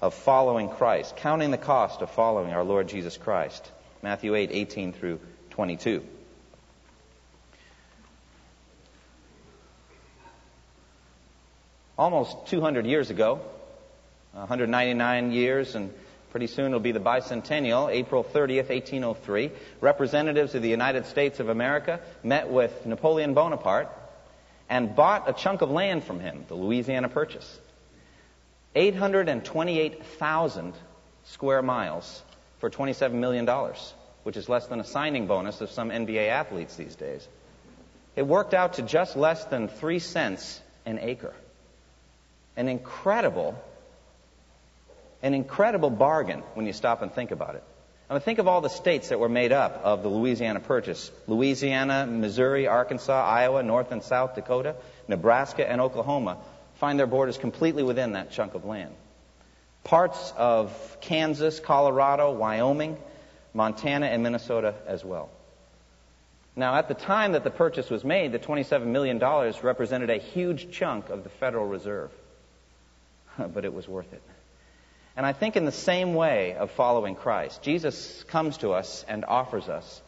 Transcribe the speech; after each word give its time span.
of 0.00 0.14
following 0.14 0.68
Christ, 0.68 1.16
counting 1.16 1.50
the 1.50 1.58
cost 1.58 2.02
of 2.02 2.10
following 2.10 2.52
our 2.52 2.64
Lord 2.64 2.88
Jesus 2.88 3.16
Christ. 3.16 3.70
Matthew 4.02 4.34
8, 4.34 4.50
18 4.52 4.92
through 4.92 5.20
22. 5.50 6.04
Almost 11.96 12.46
200 12.46 12.86
years 12.86 13.10
ago, 13.10 13.40
199 14.32 15.32
years, 15.32 15.74
and 15.74 15.92
pretty 16.30 16.46
soon 16.46 16.66
it'll 16.66 16.78
be 16.78 16.92
the 16.92 17.00
bicentennial, 17.00 17.90
April 17.90 18.22
30th, 18.22 18.68
1803, 18.68 19.50
representatives 19.80 20.54
of 20.54 20.62
the 20.62 20.68
United 20.68 21.06
States 21.06 21.40
of 21.40 21.48
America 21.48 21.98
met 22.22 22.48
with 22.48 22.86
Napoleon 22.86 23.34
Bonaparte 23.34 23.88
and 24.70 24.94
bought 24.94 25.28
a 25.28 25.32
chunk 25.32 25.60
of 25.60 25.72
land 25.72 26.04
from 26.04 26.20
him, 26.20 26.44
the 26.46 26.54
Louisiana 26.54 27.08
Purchase. 27.08 27.58
828,000 28.74 30.74
square 31.24 31.62
miles 31.62 32.22
for 32.58 32.70
$27 32.70 33.12
million, 33.12 33.48
which 34.22 34.36
is 34.36 34.48
less 34.48 34.66
than 34.66 34.80
a 34.80 34.84
signing 34.84 35.26
bonus 35.26 35.60
of 35.60 35.70
some 35.70 35.90
NBA 35.90 36.28
athletes 36.28 36.76
these 36.76 36.94
days. 36.94 37.26
It 38.16 38.26
worked 38.26 38.54
out 38.54 38.74
to 38.74 38.82
just 38.82 39.16
less 39.16 39.44
than 39.44 39.68
three 39.68 40.00
cents 40.00 40.60
an 40.84 40.98
acre. 41.00 41.34
An 42.56 42.68
incredible, 42.68 43.54
an 45.22 45.34
incredible 45.34 45.90
bargain 45.90 46.40
when 46.54 46.66
you 46.66 46.72
stop 46.72 47.02
and 47.02 47.12
think 47.12 47.30
about 47.30 47.54
it. 47.54 47.62
I 48.10 48.14
mean, 48.14 48.22
think 48.22 48.38
of 48.38 48.48
all 48.48 48.62
the 48.62 48.70
states 48.70 49.10
that 49.10 49.20
were 49.20 49.28
made 49.28 49.52
up 49.52 49.82
of 49.84 50.02
the 50.02 50.08
Louisiana 50.08 50.60
Purchase 50.60 51.12
Louisiana, 51.26 52.06
Missouri, 52.06 52.66
Arkansas, 52.66 53.24
Iowa, 53.24 53.62
North 53.62 53.92
and 53.92 54.02
South 54.02 54.34
Dakota, 54.34 54.76
Nebraska, 55.06 55.70
and 55.70 55.80
Oklahoma 55.80 56.38
find 56.78 56.98
their 56.98 57.06
borders 57.06 57.38
completely 57.38 57.82
within 57.82 58.12
that 58.12 58.30
chunk 58.30 58.54
of 58.54 58.64
land. 58.64 58.94
Parts 59.84 60.32
of 60.36 60.98
Kansas, 61.00 61.60
Colorado, 61.60 62.32
Wyoming, 62.32 62.96
Montana, 63.54 64.06
and 64.06 64.22
Minnesota 64.22 64.74
as 64.86 65.04
well. 65.04 65.30
Now, 66.56 66.74
at 66.74 66.88
the 66.88 66.94
time 66.94 67.32
that 67.32 67.44
the 67.44 67.50
purchase 67.50 67.88
was 67.88 68.04
made, 68.04 68.32
the 68.32 68.38
$27 68.38 68.86
million 68.86 69.18
represented 69.62 70.10
a 70.10 70.18
huge 70.18 70.72
chunk 70.72 71.08
of 71.08 71.22
the 71.22 71.30
Federal 71.30 71.66
Reserve. 71.66 72.10
but 73.54 73.64
it 73.64 73.72
was 73.72 73.88
worth 73.88 74.12
it. 74.12 74.22
And 75.16 75.26
I 75.26 75.32
think 75.32 75.56
in 75.56 75.64
the 75.64 75.72
same 75.72 76.14
way 76.14 76.54
of 76.54 76.70
following 76.70 77.14
Christ, 77.14 77.62
Jesus 77.62 78.24
comes 78.28 78.58
to 78.58 78.70
us 78.70 79.04
and 79.08 79.24
offers 79.24 79.68
us 79.68 80.00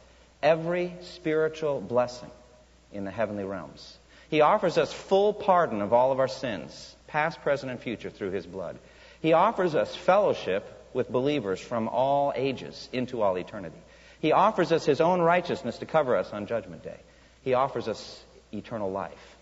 every 0.42 0.94
spiritual 1.02 1.80
blessing 1.80 2.30
in 2.92 3.04
the 3.04 3.10
heavenly 3.10 3.44
realms. 3.44 3.98
He 4.30 4.40
offers 4.42 4.78
us 4.78 4.92
full 4.92 5.32
pardon 5.32 5.82
of 5.82 5.92
all 5.92 6.12
of 6.12 6.20
our 6.20 6.28
sins, 6.28 6.94
past, 7.08 7.42
present, 7.42 7.70
and 7.70 7.80
future, 7.80 8.10
through 8.10 8.30
His 8.30 8.46
blood. 8.46 8.78
He 9.20 9.32
offers 9.32 9.74
us 9.74 9.94
fellowship 9.94 10.88
with 10.94 11.10
believers 11.10 11.60
from 11.60 11.88
all 11.88 12.32
ages 12.36 12.88
into 12.92 13.22
all 13.22 13.36
eternity. 13.36 13.76
He 14.20 14.32
offers 14.32 14.70
us 14.70 14.84
His 14.84 15.00
own 15.00 15.20
righteousness 15.20 15.78
to 15.78 15.86
cover 15.86 16.16
us 16.16 16.32
on 16.32 16.46
Judgment 16.46 16.84
Day. 16.84 16.98
He 17.42 17.54
offers 17.54 17.88
us 17.88 18.22
eternal 18.52 18.90
life. 18.92 19.36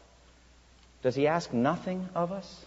Does 1.03 1.15
He 1.15 1.27
ask 1.27 1.53
nothing 1.53 2.09
of 2.15 2.32
us? 2.32 2.65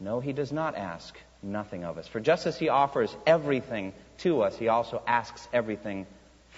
No, 0.00 0.20
He 0.20 0.32
does 0.32 0.50
not 0.50 0.76
ask 0.76 1.14
nothing 1.42 1.84
of 1.84 1.98
us. 1.98 2.08
For 2.08 2.20
just 2.20 2.46
as 2.46 2.58
He 2.58 2.70
offers 2.70 3.14
everything 3.26 3.92
to 4.18 4.40
us, 4.40 4.56
He 4.56 4.68
also 4.68 5.02
asks 5.06 5.46
everything 5.52 6.06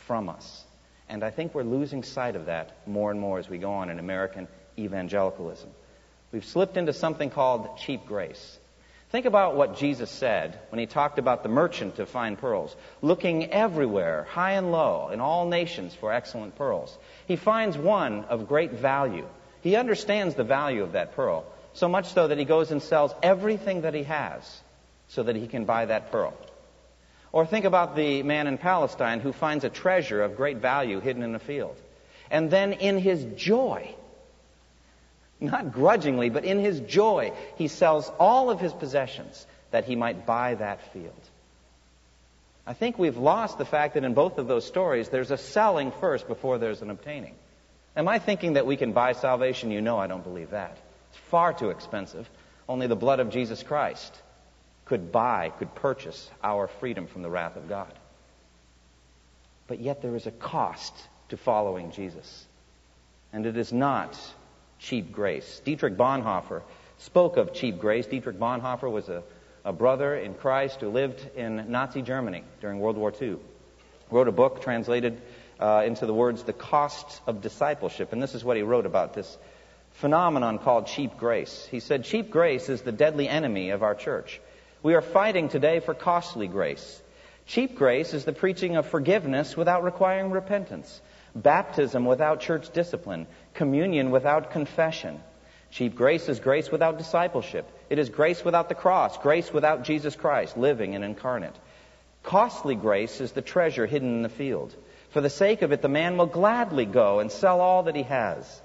from 0.07 0.29
us. 0.29 0.65
And 1.09 1.25
I 1.25 1.31
think 1.31 1.55
we're 1.55 1.63
losing 1.63 2.03
sight 2.03 2.37
of 2.37 2.47
that 2.47 2.87
more 2.87 3.11
and 3.11 3.21
more 3.21 3.39
as 3.39 3.49
we 3.49 3.59
go 3.59 3.73
on 3.73 3.91
in 3.91 3.99
American 3.99 4.49
evangelicalism. 4.79 5.71
We've 6.33 6.45
slipped 6.45 6.77
into 6.77 6.93
something 6.93 7.31
called 7.31 7.79
cheap 7.79 8.07
grace. 8.07 8.59
Think 9.11 9.25
about 9.25 9.57
what 9.57 9.79
Jesus 9.79 10.11
said 10.11 10.59
when 10.69 10.79
he 10.79 10.85
talked 10.85 11.19
about 11.19 11.43
the 11.43 11.49
merchant 11.49 11.97
to 11.97 12.05
find 12.05 12.37
pearls, 12.37 12.77
looking 13.01 13.51
everywhere, 13.51 14.27
high 14.29 14.53
and 14.53 14.71
low, 14.71 15.09
in 15.09 15.21
all 15.21 15.47
nations 15.47 15.95
for 15.95 16.13
excellent 16.13 16.57
pearls. 16.57 16.97
He 17.27 17.37
finds 17.37 17.79
one 17.79 18.25
of 18.25 18.49
great 18.49 18.73
value. 18.73 19.27
He 19.63 19.77
understands 19.77 20.35
the 20.35 20.45
value 20.45 20.83
of 20.83 20.93
that 20.93 21.17
pearl, 21.17 21.47
so 21.73 21.89
much 21.89 22.13
so 22.13 22.29
that 22.29 22.37
he 22.37 22.45
goes 22.45 22.71
and 22.71 22.83
sells 22.83 23.15
everything 23.23 23.81
that 23.83 23.95
he 23.95 24.03
has 24.03 24.61
so 25.09 25.23
that 25.23 25.37
he 25.37 25.47
can 25.47 25.65
buy 25.65 25.87
that 25.87 26.13
pearl. 26.13 26.35
Or 27.33 27.45
think 27.45 27.65
about 27.65 27.95
the 27.95 28.23
man 28.23 28.47
in 28.47 28.59
Palestine 28.59 29.21
who 29.21 29.33
finds 29.33 29.65
a 29.65 29.69
treasure 29.69 30.23
of 30.23 30.37
great 30.37 30.59
value 30.59 31.01
hidden 31.01 31.23
in 31.23 31.35
a 31.35 31.39
field. 31.39 31.77
And 32.31 32.51
then 32.51 32.73
in 32.73 32.99
his 32.99 33.25
joy, 33.37 33.95
not 35.41 35.73
grudgingly, 35.73 36.31
but 36.31 36.45
in 36.45 36.59
his 36.59 36.81
joy, 36.81 37.33
he 37.57 37.69
sells 37.69 38.11
all 38.19 38.51
of 38.51 38.61
his 38.61 38.73
possessions 38.73 39.47
that 39.71 39.85
he 39.85 39.97
might 39.97 40.27
buy 40.27 40.55
that 40.55 40.93
field. 40.93 41.13
I 42.67 42.75
think 42.75 42.99
we've 42.99 43.17
lost 43.17 43.57
the 43.57 43.65
fact 43.65 43.95
that 43.95 44.05
in 44.05 44.15
both 44.15 44.39
of 44.39 44.47
those 44.47 44.67
stories, 44.67 45.09
there's 45.09 45.31
a 45.31 45.39
selling 45.39 45.91
first 45.91 46.29
before 46.29 46.59
there's 46.59 46.83
an 46.83 46.91
obtaining. 46.91 47.35
Am 47.97 48.09
I 48.09 48.19
thinking 48.19 48.55
that 48.55 48.67
we 48.67 48.77
can 48.77 48.93
buy 48.93 49.13
salvation? 49.13 49.71
You 49.71 49.81
know 49.81 49.99
I 49.99 50.07
don't 50.07 50.25
believe 50.25 50.51
that. 50.51 50.77
It's 51.11 51.19
far 51.31 51.53
too 51.53 51.71
expensive. 51.71 52.29
Only 52.69 52.87
the 52.87 52.97
blood 52.97 53.21
of 53.21 53.31
Jesus 53.31 53.63
Christ 53.63 54.15
could 54.89 55.13
buy, 55.13 55.53
could 55.59 55.75
purchase 55.75 56.31
our 56.43 56.67
freedom 56.67 57.07
from 57.07 57.23
the 57.23 57.31
wrath 57.31 57.57
of 57.57 57.69
God. 57.69 57.93
But 59.67 59.81
yet 59.81 60.03
there 60.03 60.17
is 60.17 60.27
a 60.27 60.31
cost 60.31 60.95
to 61.29 61.37
following 61.37 61.93
Jesus. 61.93 62.47
And 63.33 63.45
it 63.45 63.57
is 63.57 63.73
not 63.73 64.19
cheap 64.79 65.13
grace. 65.13 65.61
Dietrich 65.65 65.97
Bonhoeffer 65.97 66.63
spoke 66.99 67.37
of 67.37 67.53
cheap 67.53 67.79
grace. 67.79 68.07
Dietrich 68.07 68.39
Bonhoeffer 68.39 68.91
was 68.91 69.09
a, 69.11 69.23
a 69.65 69.73
brother 69.73 70.17
in 70.17 70.33
Christ 70.35 70.81
who 70.81 70.89
lived 70.89 71.29
in 71.37 71.71
Nazi 71.71 72.01
Germany 72.01 72.43
during 72.63 72.81
World 72.81 72.97
War 72.97 73.13
II. 73.21 73.37
Wrote 74.11 74.29
a 74.29 74.33
book 74.33 74.63
translated 74.63 75.21
uh, 75.61 75.83
into 75.85 76.07
the 76.07 76.15
words, 76.15 76.45
The 76.45 76.55
Cost 76.55 77.21
of 77.27 77.43
Discipleship. 77.43 78.15
And 78.15 78.23
this 78.23 78.35
is 78.35 78.43
what 78.43 78.57
he 78.57 78.63
wrote 78.63 78.87
about 78.87 79.13
this 79.13 79.37
phenomenon 79.93 80.59
called 80.59 80.87
cheap 80.87 81.19
grace. 81.19 81.69
He 81.71 81.81
said, 81.81 82.05
Cheap 82.05 82.31
grace 82.31 82.71
is 82.71 82.81
the 82.81 82.93
deadly 82.93 83.29
enemy 83.29 83.71
of 83.71 83.83
our 83.83 83.95
church. 83.95 84.41
We 84.81 84.95
are 84.95 85.03
fighting 85.03 85.49
today 85.49 85.81
for 85.81 85.93
costly 85.93 86.47
grace. 86.47 87.03
Cheap 87.47 87.75
grace 87.75 88.15
is 88.15 88.25
the 88.25 88.33
preaching 88.33 88.77
of 88.77 88.87
forgiveness 88.87 89.57
without 89.57 89.83
requiring 89.83 90.31
repentance, 90.31 91.01
baptism 91.35 92.05
without 92.05 92.41
church 92.41 92.73
discipline, 92.73 93.27
communion 93.55 94.13
without 94.13 94.53
confession. 94.53 95.21
Cheap 95.73 95.97
grace 95.97 96.29
is 96.29 96.39
grace 96.39 96.71
without 96.71 96.97
discipleship. 96.97 97.69
It 97.91 97.99
is 97.99 98.09
grace 98.09 98.45
without 98.45 98.69
the 98.69 98.77
cross, 98.77 99.19
grace 99.19 99.53
without 99.53 99.83
Jesus 99.83 100.15
Christ 100.15 100.57
living 100.57 100.95
and 100.95 101.05
incarnate. 101.05 101.57
Costly 102.23 102.77
grace 102.77 103.21
is 103.21 103.33
the 103.33 103.43
treasure 103.43 103.87
hidden 103.87 104.15
in 104.15 104.23
the 104.23 104.29
field. 104.29 104.77
For 105.11 105.21
the 105.21 105.31
sake 105.31 105.63
of 105.63 105.73
it, 105.73 105.83
the 105.83 105.89
man 105.89 106.17
will 106.17 106.27
gladly 106.27 106.85
go 106.85 107.19
and 107.19 107.33
sell 107.33 107.61
all 107.61 107.83
that 107.85 107.97
he 107.97 108.05
has 108.05 108.61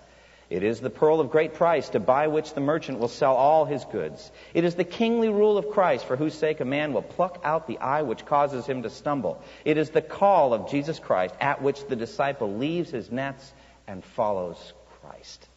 it 0.54 0.62
is 0.62 0.80
the 0.80 0.92
pearl 0.92 1.20
of 1.20 1.32
great 1.32 1.56
price 1.56 1.90
to 1.90 2.00
buy 2.00 2.28
which 2.28 2.54
the 2.54 2.62
merchant 2.62 3.00
will 3.00 3.08
sell 3.08 3.34
all 3.34 3.66
his 3.66 3.84
goods. 3.86 4.32
It 4.54 4.64
is 4.64 4.76
the 4.76 4.84
kingly 4.84 5.30
rule 5.30 5.58
of 5.58 5.72
Christ 5.72 6.06
for 6.06 6.16
whose 6.16 6.36
sake 6.36 6.60
a 6.60 6.66
man 6.66 6.94
will 6.94 7.02
pluck 7.02 7.42
out 7.44 7.66
the 7.66 7.80
eye 7.80 8.04
which 8.04 8.28
causes 8.28 8.68
him 8.68 8.84
to 8.84 8.92
stumble. 8.92 9.42
It 9.66 9.80
is 9.80 9.90
the 9.90 10.04
call 10.04 10.54
of 10.54 10.70
Jesus 10.70 11.00
Christ 11.00 11.34
at 11.42 11.64
which 11.64 11.88
the 11.88 11.96
disciple 11.96 12.54
leaves 12.54 12.92
his 12.92 13.12
nets 13.12 13.52
and 13.88 14.04
follows 14.04 14.74
Christ. 15.02 15.48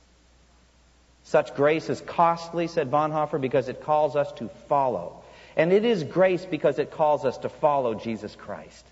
Such 1.24 1.54
grace 1.54 1.90
is 1.90 2.00
costly, 2.00 2.66
said 2.66 2.90
Bonhoeffer, 2.90 3.38
because 3.38 3.68
it 3.68 3.82
calls 3.82 4.16
us 4.16 4.32
to 4.38 4.48
follow. 4.66 5.22
And 5.58 5.74
it 5.74 5.84
is 5.84 6.04
grace 6.04 6.46
because 6.46 6.78
it 6.78 6.90
calls 6.90 7.26
us 7.26 7.36
to 7.38 7.50
follow 7.50 7.92
Jesus 7.96 8.34
Christ. 8.34 8.86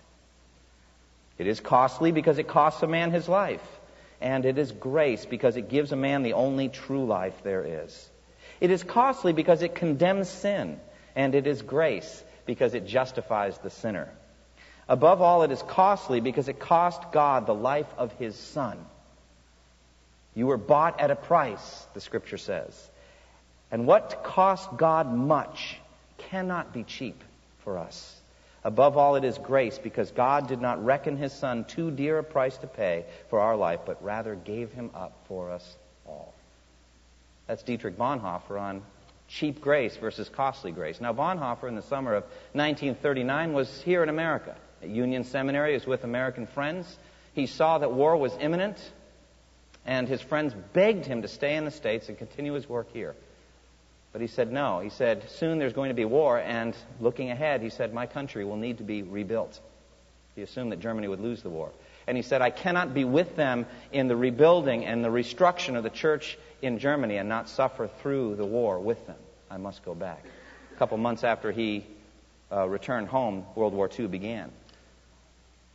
It 1.38 1.46
is 1.46 1.60
costly 1.60 2.12
because 2.12 2.36
it 2.36 2.46
costs 2.46 2.82
a 2.82 2.86
man 2.86 3.10
his 3.10 3.26
life 3.26 3.73
and 4.24 4.46
it 4.46 4.56
is 4.56 4.72
grace 4.72 5.26
because 5.26 5.58
it 5.58 5.68
gives 5.68 5.92
a 5.92 5.96
man 5.96 6.22
the 6.22 6.32
only 6.32 6.70
true 6.70 7.04
life 7.04 7.34
there 7.42 7.84
is. 7.84 8.08
It 8.58 8.70
is 8.70 8.82
costly 8.82 9.34
because 9.34 9.60
it 9.60 9.74
condemns 9.74 10.30
sin, 10.30 10.80
and 11.14 11.34
it 11.34 11.46
is 11.46 11.60
grace 11.60 12.24
because 12.46 12.72
it 12.72 12.86
justifies 12.86 13.58
the 13.58 13.68
sinner. 13.68 14.08
Above 14.88 15.20
all, 15.20 15.42
it 15.42 15.50
is 15.50 15.62
costly 15.62 16.20
because 16.20 16.48
it 16.48 16.58
cost 16.58 17.12
God 17.12 17.44
the 17.44 17.54
life 17.54 17.86
of 17.98 18.12
his 18.12 18.34
Son. 18.34 18.78
You 20.34 20.46
were 20.46 20.56
bought 20.56 21.00
at 21.00 21.10
a 21.10 21.16
price, 21.16 21.86
the 21.92 22.00
Scripture 22.00 22.38
says. 22.38 22.90
And 23.70 23.86
what 23.86 24.24
cost 24.24 24.74
God 24.74 25.12
much 25.12 25.78
cannot 26.16 26.72
be 26.72 26.82
cheap 26.82 27.22
for 27.62 27.76
us. 27.76 28.18
Above 28.64 28.96
all, 28.96 29.14
it 29.14 29.24
is 29.24 29.36
grace, 29.36 29.78
because 29.78 30.10
God 30.10 30.48
did 30.48 30.60
not 30.60 30.82
reckon 30.82 31.18
his 31.18 31.34
Son 31.34 31.64
too 31.64 31.90
dear 31.90 32.18
a 32.18 32.24
price 32.24 32.56
to 32.58 32.66
pay 32.66 33.04
for 33.28 33.40
our 33.40 33.56
life, 33.56 33.80
but 33.84 34.02
rather 34.02 34.34
gave 34.34 34.72
him 34.72 34.90
up 34.94 35.12
for 35.28 35.50
us 35.50 35.76
all. 36.06 36.32
That's 37.46 37.62
Dietrich 37.62 37.98
Bonhoeffer 37.98 38.58
on 38.58 38.82
cheap 39.28 39.60
grace 39.60 39.96
versus 39.96 40.30
costly 40.30 40.72
grace. 40.72 40.98
Now, 40.98 41.12
Bonhoeffer, 41.12 41.68
in 41.68 41.74
the 41.74 41.82
summer 41.82 42.14
of 42.14 42.24
1939, 42.52 43.52
was 43.52 43.82
here 43.82 44.02
in 44.02 44.08
America 44.08 44.56
at 44.82 44.88
Union 44.88 45.24
Seminary. 45.24 45.70
He 45.70 45.74
was 45.74 45.86
with 45.86 46.04
American 46.04 46.46
friends. 46.46 46.96
He 47.34 47.46
saw 47.46 47.78
that 47.78 47.92
war 47.92 48.16
was 48.16 48.32
imminent, 48.40 48.78
and 49.84 50.08
his 50.08 50.22
friends 50.22 50.54
begged 50.72 51.04
him 51.04 51.20
to 51.20 51.28
stay 51.28 51.56
in 51.56 51.66
the 51.66 51.70
States 51.70 52.08
and 52.08 52.16
continue 52.16 52.54
his 52.54 52.66
work 52.66 52.92
here. 52.94 53.14
But 54.14 54.20
he 54.20 54.28
said 54.28 54.52
no. 54.52 54.78
He 54.78 54.90
said, 54.90 55.28
soon 55.28 55.58
there's 55.58 55.72
going 55.72 55.88
to 55.88 55.94
be 55.94 56.04
war, 56.04 56.38
and 56.38 56.76
looking 57.00 57.32
ahead, 57.32 57.62
he 57.62 57.68
said, 57.68 57.92
my 57.92 58.06
country 58.06 58.44
will 58.44 58.56
need 58.56 58.78
to 58.78 58.84
be 58.84 59.02
rebuilt. 59.02 59.58
He 60.36 60.42
assumed 60.42 60.70
that 60.70 60.78
Germany 60.78 61.08
would 61.08 61.18
lose 61.18 61.42
the 61.42 61.50
war. 61.50 61.72
And 62.06 62.16
he 62.16 62.22
said, 62.22 62.40
I 62.40 62.50
cannot 62.50 62.94
be 62.94 63.04
with 63.04 63.34
them 63.34 63.66
in 63.90 64.06
the 64.06 64.14
rebuilding 64.14 64.84
and 64.84 65.04
the 65.04 65.08
restructuring 65.08 65.76
of 65.76 65.82
the 65.82 65.90
church 65.90 66.38
in 66.62 66.78
Germany 66.78 67.16
and 67.16 67.28
not 67.28 67.48
suffer 67.48 67.88
through 67.88 68.36
the 68.36 68.46
war 68.46 68.78
with 68.78 69.04
them. 69.08 69.16
I 69.50 69.56
must 69.56 69.84
go 69.84 69.96
back. 69.96 70.24
A 70.72 70.76
couple 70.76 70.96
months 70.96 71.24
after 71.24 71.50
he 71.50 71.84
uh, 72.52 72.68
returned 72.68 73.08
home, 73.08 73.44
World 73.56 73.74
War 73.74 73.90
II 73.98 74.06
began. 74.06 74.52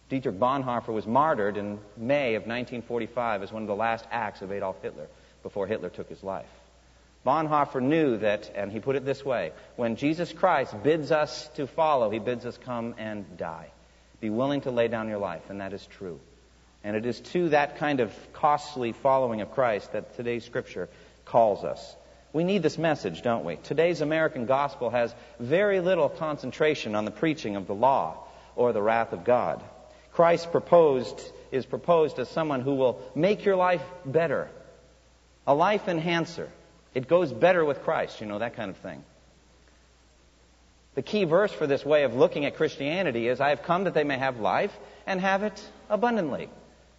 Dietrich 0.08 0.40
Bonhoeffer 0.40 0.94
was 0.94 1.06
martyred 1.06 1.58
in 1.58 1.78
May 1.98 2.36
of 2.36 2.44
1945 2.44 3.44
as 3.44 3.52
one 3.52 3.64
of 3.64 3.68
the 3.68 3.76
last 3.76 4.06
acts 4.12 4.42
of 4.42 4.54
Adolf 4.54 4.82
Hitler 4.82 5.08
before 5.44 5.68
Hitler 5.68 5.90
took 5.90 6.08
his 6.08 6.24
life. 6.24 6.48
Bonhoeffer 7.26 7.82
knew 7.82 8.18
that, 8.18 8.52
and 8.56 8.72
he 8.72 8.80
put 8.80 8.96
it 8.96 9.06
this 9.06 9.26
way 9.26 9.52
when 9.76 9.98
Jesus 9.98 10.32
Christ 10.32 10.74
bids 10.84 11.12
us 11.12 11.48
to 11.56 11.68
follow, 11.68 12.10
he 12.10 12.20
bids 12.20 12.46
us 12.46 12.58
come 12.58 12.96
and 12.98 13.38
die. 13.38 13.70
Be 14.22 14.30
willing 14.30 14.62
to 14.62 14.72
lay 14.72 14.88
down 14.88 15.10
your 15.10 15.18
life, 15.18 15.50
and 15.50 15.62
that 15.62 15.74
is 15.74 15.86
true. 15.86 16.20
And 16.84 16.96
it 16.96 17.06
is 17.06 17.20
to 17.20 17.50
that 17.50 17.78
kind 17.78 18.00
of 18.00 18.14
costly 18.34 18.94
following 18.94 19.42
of 19.42 19.52
Christ 19.52 19.92
that 19.94 20.16
today's 20.16 20.46
scripture 20.46 20.90
calls 21.26 21.64
us. 21.64 21.96
We 22.32 22.44
need 22.44 22.64
this 22.64 22.78
message, 22.78 23.22
don't 23.22 23.44
we? 23.44 23.58
Today's 23.58 24.02
American 24.02 24.46
gospel 24.46 24.90
has 24.92 25.14
very 25.40 25.80
little 25.80 26.10
concentration 26.10 26.96
on 26.96 27.04
the 27.04 27.12
preaching 27.12 27.56
of 27.56 27.68
the 27.68 27.76
law 27.76 28.18
or 28.56 28.72
the 28.72 28.82
wrath 28.82 29.14
of 29.14 29.24
God. 29.24 29.62
Christ 30.14 30.52
proposed 30.52 31.22
is 31.52 31.66
proposed 31.66 32.20
as 32.20 32.30
someone 32.30 32.62
who 32.62 32.76
will 32.76 33.02
make 33.16 33.44
your 33.44 33.56
life 33.56 33.84
better, 34.06 34.50
a 35.48 35.54
life 35.54 35.88
enhancer, 35.88 36.50
it 36.94 37.08
goes 37.08 37.32
better 37.32 37.64
with 37.64 37.84
Christ, 37.84 38.22
you 38.22 38.28
know, 38.28 38.40
that 38.40 38.56
kind 38.56 38.70
of 38.70 38.78
thing. 38.78 39.04
The 40.96 41.02
key 41.02 41.24
verse 41.24 41.52
for 41.52 41.68
this 41.68 41.86
way 41.86 42.04
of 42.04 42.16
looking 42.16 42.46
at 42.46 42.56
Christianity 42.56 43.28
is 43.28 43.40
I 43.40 43.50
have 43.50 43.64
come 43.64 43.86
that 43.86 43.94
they 43.94 44.04
may 44.04 44.18
have 44.18 44.40
life 44.40 44.76
and 45.06 45.22
have 45.22 45.44
it 45.44 45.64
abundantly. 45.90 46.50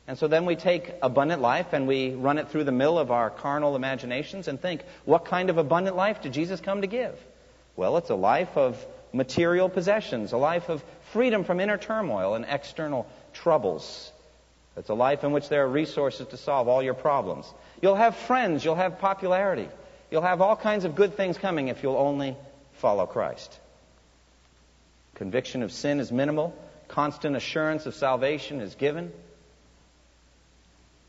And 0.06 0.18
so 0.18 0.26
then 0.26 0.46
we 0.46 0.56
take 0.56 0.92
abundant 1.02 1.42
life 1.42 1.72
and 1.72 1.86
we 1.86 2.14
run 2.14 2.38
it 2.38 2.48
through 2.48 2.64
the 2.64 2.72
mill 2.72 2.98
of 2.98 3.10
our 3.10 3.30
carnal 3.30 3.76
imaginations 3.76 4.48
and 4.48 4.60
think, 4.60 4.82
what 5.04 5.26
kind 5.26 5.50
of 5.50 5.58
abundant 5.58 5.96
life 5.96 6.22
did 6.22 6.32
Jesus 6.32 6.60
come 6.60 6.80
to 6.80 6.86
give? 6.86 7.18
Well, 7.76 7.96
it's 7.96 8.10
a 8.10 8.14
life 8.14 8.56
of 8.56 8.84
material 9.12 9.68
possessions, 9.68 10.32
a 10.32 10.36
life 10.36 10.68
of 10.68 10.82
freedom 11.12 11.44
from 11.44 11.60
inner 11.60 11.78
turmoil 11.78 12.34
and 12.34 12.44
external 12.48 13.06
troubles. 13.32 14.12
It's 14.76 14.88
a 14.88 14.94
life 14.94 15.24
in 15.24 15.32
which 15.32 15.48
there 15.48 15.64
are 15.64 15.68
resources 15.68 16.28
to 16.28 16.36
solve 16.36 16.68
all 16.68 16.82
your 16.82 16.94
problems. 16.94 17.52
You'll 17.82 17.96
have 17.96 18.16
friends, 18.16 18.64
you'll 18.64 18.76
have 18.76 18.98
popularity. 18.98 19.68
You'll 20.10 20.22
have 20.22 20.40
all 20.40 20.56
kinds 20.56 20.84
of 20.84 20.94
good 20.94 21.16
things 21.16 21.38
coming 21.38 21.68
if 21.68 21.82
you'll 21.82 21.96
only 21.96 22.36
follow 22.74 23.06
Christ. 23.06 23.58
Conviction 25.14 25.62
of 25.62 25.70
sin 25.70 26.00
is 26.00 26.10
minimal. 26.10 26.54
Constant 26.88 27.36
assurance 27.36 27.86
of 27.86 27.94
salvation 27.94 28.60
is 28.60 28.74
given. 28.74 29.12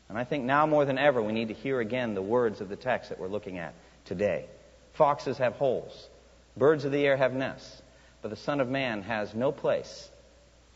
And 0.08 0.18
I 0.18 0.24
think 0.24 0.44
now 0.44 0.66
more 0.66 0.84
than 0.84 0.98
ever 0.98 1.20
we 1.20 1.32
need 1.32 1.48
to 1.48 1.54
hear 1.54 1.80
again 1.80 2.14
the 2.14 2.22
words 2.22 2.60
of 2.60 2.68
the 2.68 2.76
text 2.76 3.08
that 3.08 3.18
we're 3.18 3.28
looking 3.28 3.58
at 3.58 3.74
today. 4.04 4.46
Foxes 4.92 5.38
have 5.38 5.54
holes. 5.54 6.08
Birds 6.56 6.84
of 6.84 6.92
the 6.92 7.04
air 7.04 7.16
have 7.16 7.32
nests. 7.32 7.82
But 8.20 8.28
the 8.28 8.36
Son 8.36 8.60
of 8.60 8.68
Man 8.68 9.02
has 9.02 9.34
no 9.34 9.50
place 9.50 10.08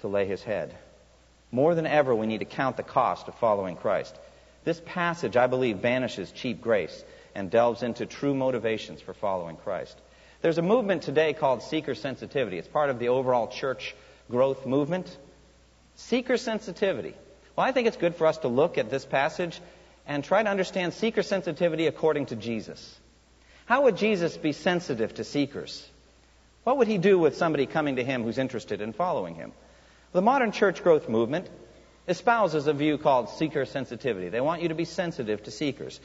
to 0.00 0.08
lay 0.08 0.26
his 0.26 0.42
head. 0.42 0.74
More 1.52 1.76
than 1.76 1.86
ever, 1.86 2.14
we 2.14 2.26
need 2.26 2.38
to 2.38 2.44
count 2.44 2.76
the 2.76 2.82
cost 2.82 3.28
of 3.28 3.34
following 3.36 3.76
Christ. 3.76 4.16
This 4.64 4.80
passage, 4.84 5.36
I 5.36 5.46
believe, 5.46 5.80
banishes 5.80 6.32
cheap 6.32 6.60
grace 6.60 7.04
and 7.36 7.50
delves 7.50 7.82
into 7.82 8.06
true 8.06 8.34
motivations 8.34 9.02
for 9.02 9.12
following 9.12 9.56
Christ. 9.56 9.94
There's 10.40 10.56
a 10.56 10.62
movement 10.62 11.02
today 11.02 11.34
called 11.34 11.62
seeker 11.62 11.94
sensitivity. 11.94 12.56
It's 12.56 12.66
part 12.66 12.88
of 12.88 12.98
the 12.98 13.08
overall 13.10 13.46
church 13.46 13.94
growth 14.30 14.64
movement. 14.64 15.14
Seeker 15.96 16.38
sensitivity. 16.38 17.14
Well, 17.54 17.66
I 17.66 17.72
think 17.72 17.88
it's 17.88 17.98
good 17.98 18.14
for 18.14 18.26
us 18.26 18.38
to 18.38 18.48
look 18.48 18.78
at 18.78 18.90
this 18.90 19.04
passage 19.04 19.60
and 20.06 20.24
try 20.24 20.42
to 20.42 20.48
understand 20.48 20.94
seeker 20.94 21.22
sensitivity 21.22 21.86
according 21.86 22.26
to 22.26 22.36
Jesus. 22.36 22.98
How 23.66 23.82
would 23.82 23.98
Jesus 23.98 24.34
be 24.38 24.52
sensitive 24.52 25.12
to 25.14 25.24
seekers? 25.24 25.86
What 26.64 26.78
would 26.78 26.88
he 26.88 26.96
do 26.96 27.18
with 27.18 27.36
somebody 27.36 27.66
coming 27.66 27.96
to 27.96 28.04
him 28.04 28.22
who's 28.22 28.38
interested 28.38 28.80
in 28.80 28.94
following 28.94 29.34
him? 29.34 29.52
The 30.12 30.22
modern 30.22 30.52
church 30.52 30.82
growth 30.82 31.06
movement 31.06 31.50
espouses 32.08 32.66
a 32.66 32.72
view 32.72 32.98
called 32.98 33.30
seeker 33.30 33.64
sensitivity. 33.64 34.28
They 34.28 34.40
want 34.40 34.62
you 34.62 34.68
to 34.68 34.74
be 34.74 34.84
sensitive 34.84 35.42
to 35.44 35.50
seekers. 35.50 36.00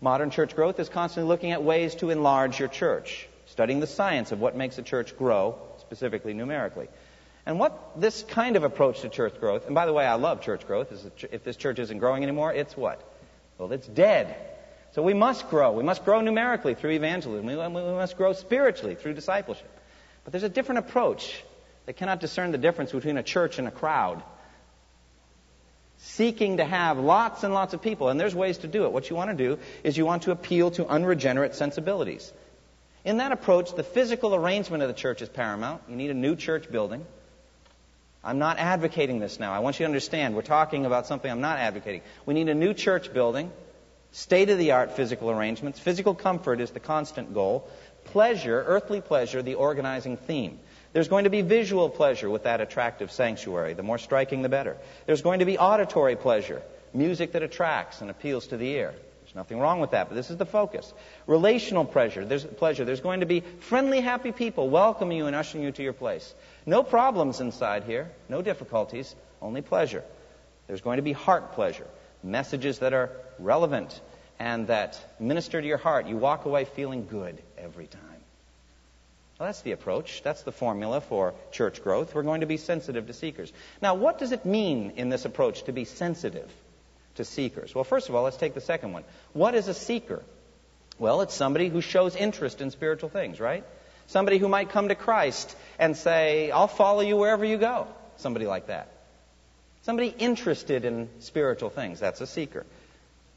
Modern 0.00 0.30
church 0.30 0.56
growth 0.56 0.80
is 0.80 0.88
constantly 0.88 1.28
looking 1.28 1.52
at 1.52 1.62
ways 1.62 1.94
to 1.96 2.08
enlarge 2.10 2.58
your 2.58 2.68
church, 2.68 3.28
studying 3.46 3.80
the 3.80 3.86
science 3.86 4.32
of 4.32 4.40
what 4.40 4.56
makes 4.56 4.78
a 4.78 4.82
church 4.82 5.16
grow, 5.16 5.58
specifically 5.78 6.32
numerically. 6.32 6.88
And 7.44 7.58
what 7.58 8.00
this 8.00 8.22
kind 8.22 8.56
of 8.56 8.64
approach 8.64 9.00
to 9.02 9.08
church 9.08 9.38
growth, 9.40 9.66
and 9.66 9.74
by 9.74 9.84
the 9.86 9.92
way, 9.92 10.06
I 10.06 10.14
love 10.14 10.40
church 10.40 10.66
growth. 10.66 10.90
If 11.30 11.44
this 11.44 11.56
church 11.56 11.78
isn't 11.78 11.98
growing 11.98 12.22
anymore, 12.22 12.52
it's 12.52 12.76
what? 12.76 13.02
Well, 13.58 13.72
it's 13.72 13.86
dead. 13.86 14.36
So 14.92 15.02
we 15.02 15.14
must 15.14 15.48
grow. 15.50 15.72
We 15.72 15.82
must 15.82 16.04
grow 16.04 16.20
numerically 16.20 16.74
through 16.74 16.92
evangelism. 16.92 17.46
We 17.46 17.56
must 17.56 18.16
grow 18.16 18.32
spiritually 18.32 18.94
through 18.94 19.14
discipleship. 19.14 19.70
But 20.24 20.32
there's 20.32 20.44
a 20.44 20.48
different 20.48 20.80
approach 20.80 21.44
that 21.86 21.96
cannot 21.96 22.20
discern 22.20 22.52
the 22.52 22.58
difference 22.58 22.92
between 22.92 23.16
a 23.18 23.22
church 23.22 23.58
and 23.58 23.68
a 23.68 23.70
crowd 23.70 24.22
seeking 26.02 26.56
to 26.56 26.64
have 26.64 26.98
lots 26.98 27.44
and 27.44 27.52
lots 27.52 27.74
of 27.74 27.82
people. 27.82 28.08
And 28.08 28.18
there's 28.18 28.34
ways 28.34 28.58
to 28.58 28.68
do 28.68 28.84
it. 28.84 28.92
What 28.92 29.10
you 29.10 29.16
want 29.16 29.30
to 29.30 29.36
do 29.36 29.58
is 29.84 29.96
you 29.96 30.06
want 30.06 30.22
to 30.22 30.30
appeal 30.30 30.70
to 30.72 30.86
unregenerate 30.86 31.54
sensibilities. 31.54 32.32
In 33.04 33.18
that 33.18 33.32
approach, 33.32 33.74
the 33.74 33.82
physical 33.82 34.34
arrangement 34.34 34.82
of 34.82 34.88
the 34.88 34.94
church 34.94 35.22
is 35.22 35.28
paramount. 35.28 35.82
You 35.88 35.96
need 35.96 36.10
a 36.10 36.14
new 36.14 36.36
church 36.36 36.70
building. 36.70 37.04
I'm 38.22 38.38
not 38.38 38.58
advocating 38.58 39.18
this 39.18 39.40
now. 39.40 39.52
I 39.52 39.60
want 39.60 39.80
you 39.80 39.84
to 39.84 39.88
understand 39.88 40.34
we're 40.34 40.42
talking 40.42 40.84
about 40.84 41.06
something 41.06 41.30
I'm 41.30 41.40
not 41.40 41.58
advocating. 41.58 42.02
We 42.26 42.34
need 42.34 42.50
a 42.50 42.54
new 42.54 42.74
church 42.74 43.12
building, 43.12 43.50
state 44.12 44.50
of 44.50 44.58
the 44.58 44.72
art 44.72 44.92
physical 44.92 45.30
arrangements. 45.30 45.80
Physical 45.80 46.14
comfort 46.14 46.60
is 46.60 46.70
the 46.70 46.80
constant 46.80 47.32
goal. 47.32 47.68
Pleasure, 48.04 48.62
earthly 48.66 49.00
pleasure, 49.00 49.40
the 49.40 49.54
organizing 49.54 50.18
theme. 50.18 50.58
There's 50.92 51.08
going 51.08 51.24
to 51.24 51.30
be 51.30 51.42
visual 51.42 51.88
pleasure 51.88 52.28
with 52.28 52.44
that 52.44 52.60
attractive 52.60 53.12
sanctuary. 53.12 53.74
The 53.74 53.82
more 53.82 53.98
striking, 53.98 54.42
the 54.42 54.48
better. 54.48 54.76
There's 55.06 55.22
going 55.22 55.38
to 55.38 55.44
be 55.44 55.56
auditory 55.56 56.16
pleasure, 56.16 56.62
music 56.92 57.32
that 57.32 57.42
attracts 57.42 58.00
and 58.00 58.10
appeals 58.10 58.48
to 58.48 58.56
the 58.56 58.68
ear. 58.68 58.94
There's 59.22 59.36
nothing 59.36 59.60
wrong 59.60 59.78
with 59.78 59.92
that, 59.92 60.08
but 60.08 60.16
this 60.16 60.30
is 60.30 60.38
the 60.38 60.46
focus. 60.46 60.92
Relational 61.28 61.84
pleasure. 61.84 62.24
There's 62.24 62.44
pleasure. 62.44 62.84
There's 62.84 63.00
going 63.00 63.20
to 63.20 63.26
be 63.26 63.44
friendly, 63.60 64.00
happy 64.00 64.32
people 64.32 64.68
welcoming 64.68 65.18
you 65.18 65.26
and 65.26 65.36
ushering 65.36 65.62
you 65.62 65.70
to 65.70 65.82
your 65.84 65.92
place. 65.92 66.34
No 66.66 66.82
problems 66.82 67.40
inside 67.40 67.84
here, 67.84 68.10
no 68.28 68.42
difficulties, 68.42 69.14
only 69.40 69.62
pleasure. 69.62 70.02
There's 70.66 70.80
going 70.80 70.96
to 70.96 71.02
be 71.02 71.12
heart 71.12 71.52
pleasure. 71.52 71.86
Messages 72.24 72.80
that 72.80 72.92
are 72.92 73.10
relevant 73.38 74.00
and 74.40 74.66
that 74.66 74.98
minister 75.20 75.60
to 75.60 75.66
your 75.66 75.78
heart. 75.78 76.08
You 76.08 76.16
walk 76.16 76.46
away 76.46 76.64
feeling 76.64 77.06
good 77.06 77.40
every 77.56 77.86
time. 77.86 78.09
Well, 79.40 79.46
that's 79.46 79.62
the 79.62 79.72
approach. 79.72 80.22
That's 80.22 80.42
the 80.42 80.52
formula 80.52 81.00
for 81.00 81.32
church 81.50 81.82
growth. 81.82 82.14
We're 82.14 82.24
going 82.24 82.42
to 82.42 82.46
be 82.46 82.58
sensitive 82.58 83.06
to 83.06 83.14
seekers. 83.14 83.50
Now, 83.80 83.94
what 83.94 84.18
does 84.18 84.32
it 84.32 84.44
mean 84.44 84.92
in 84.96 85.08
this 85.08 85.24
approach 85.24 85.62
to 85.62 85.72
be 85.72 85.86
sensitive 85.86 86.52
to 87.14 87.24
seekers? 87.24 87.74
Well, 87.74 87.84
first 87.84 88.10
of 88.10 88.14
all, 88.14 88.24
let's 88.24 88.36
take 88.36 88.52
the 88.52 88.60
second 88.60 88.92
one. 88.92 89.02
What 89.32 89.54
is 89.54 89.66
a 89.66 89.72
seeker? 89.72 90.22
Well, 90.98 91.22
it's 91.22 91.32
somebody 91.32 91.70
who 91.70 91.80
shows 91.80 92.16
interest 92.16 92.60
in 92.60 92.70
spiritual 92.70 93.08
things, 93.08 93.40
right? 93.40 93.64
Somebody 94.08 94.36
who 94.36 94.46
might 94.46 94.68
come 94.68 94.88
to 94.88 94.94
Christ 94.94 95.56
and 95.78 95.96
say, 95.96 96.50
I'll 96.50 96.68
follow 96.68 97.00
you 97.00 97.16
wherever 97.16 97.46
you 97.46 97.56
go. 97.56 97.86
Somebody 98.18 98.46
like 98.46 98.66
that. 98.66 98.92
Somebody 99.84 100.08
interested 100.18 100.84
in 100.84 101.08
spiritual 101.20 101.70
things. 101.70 101.98
That's 101.98 102.20
a 102.20 102.26
seeker. 102.26 102.66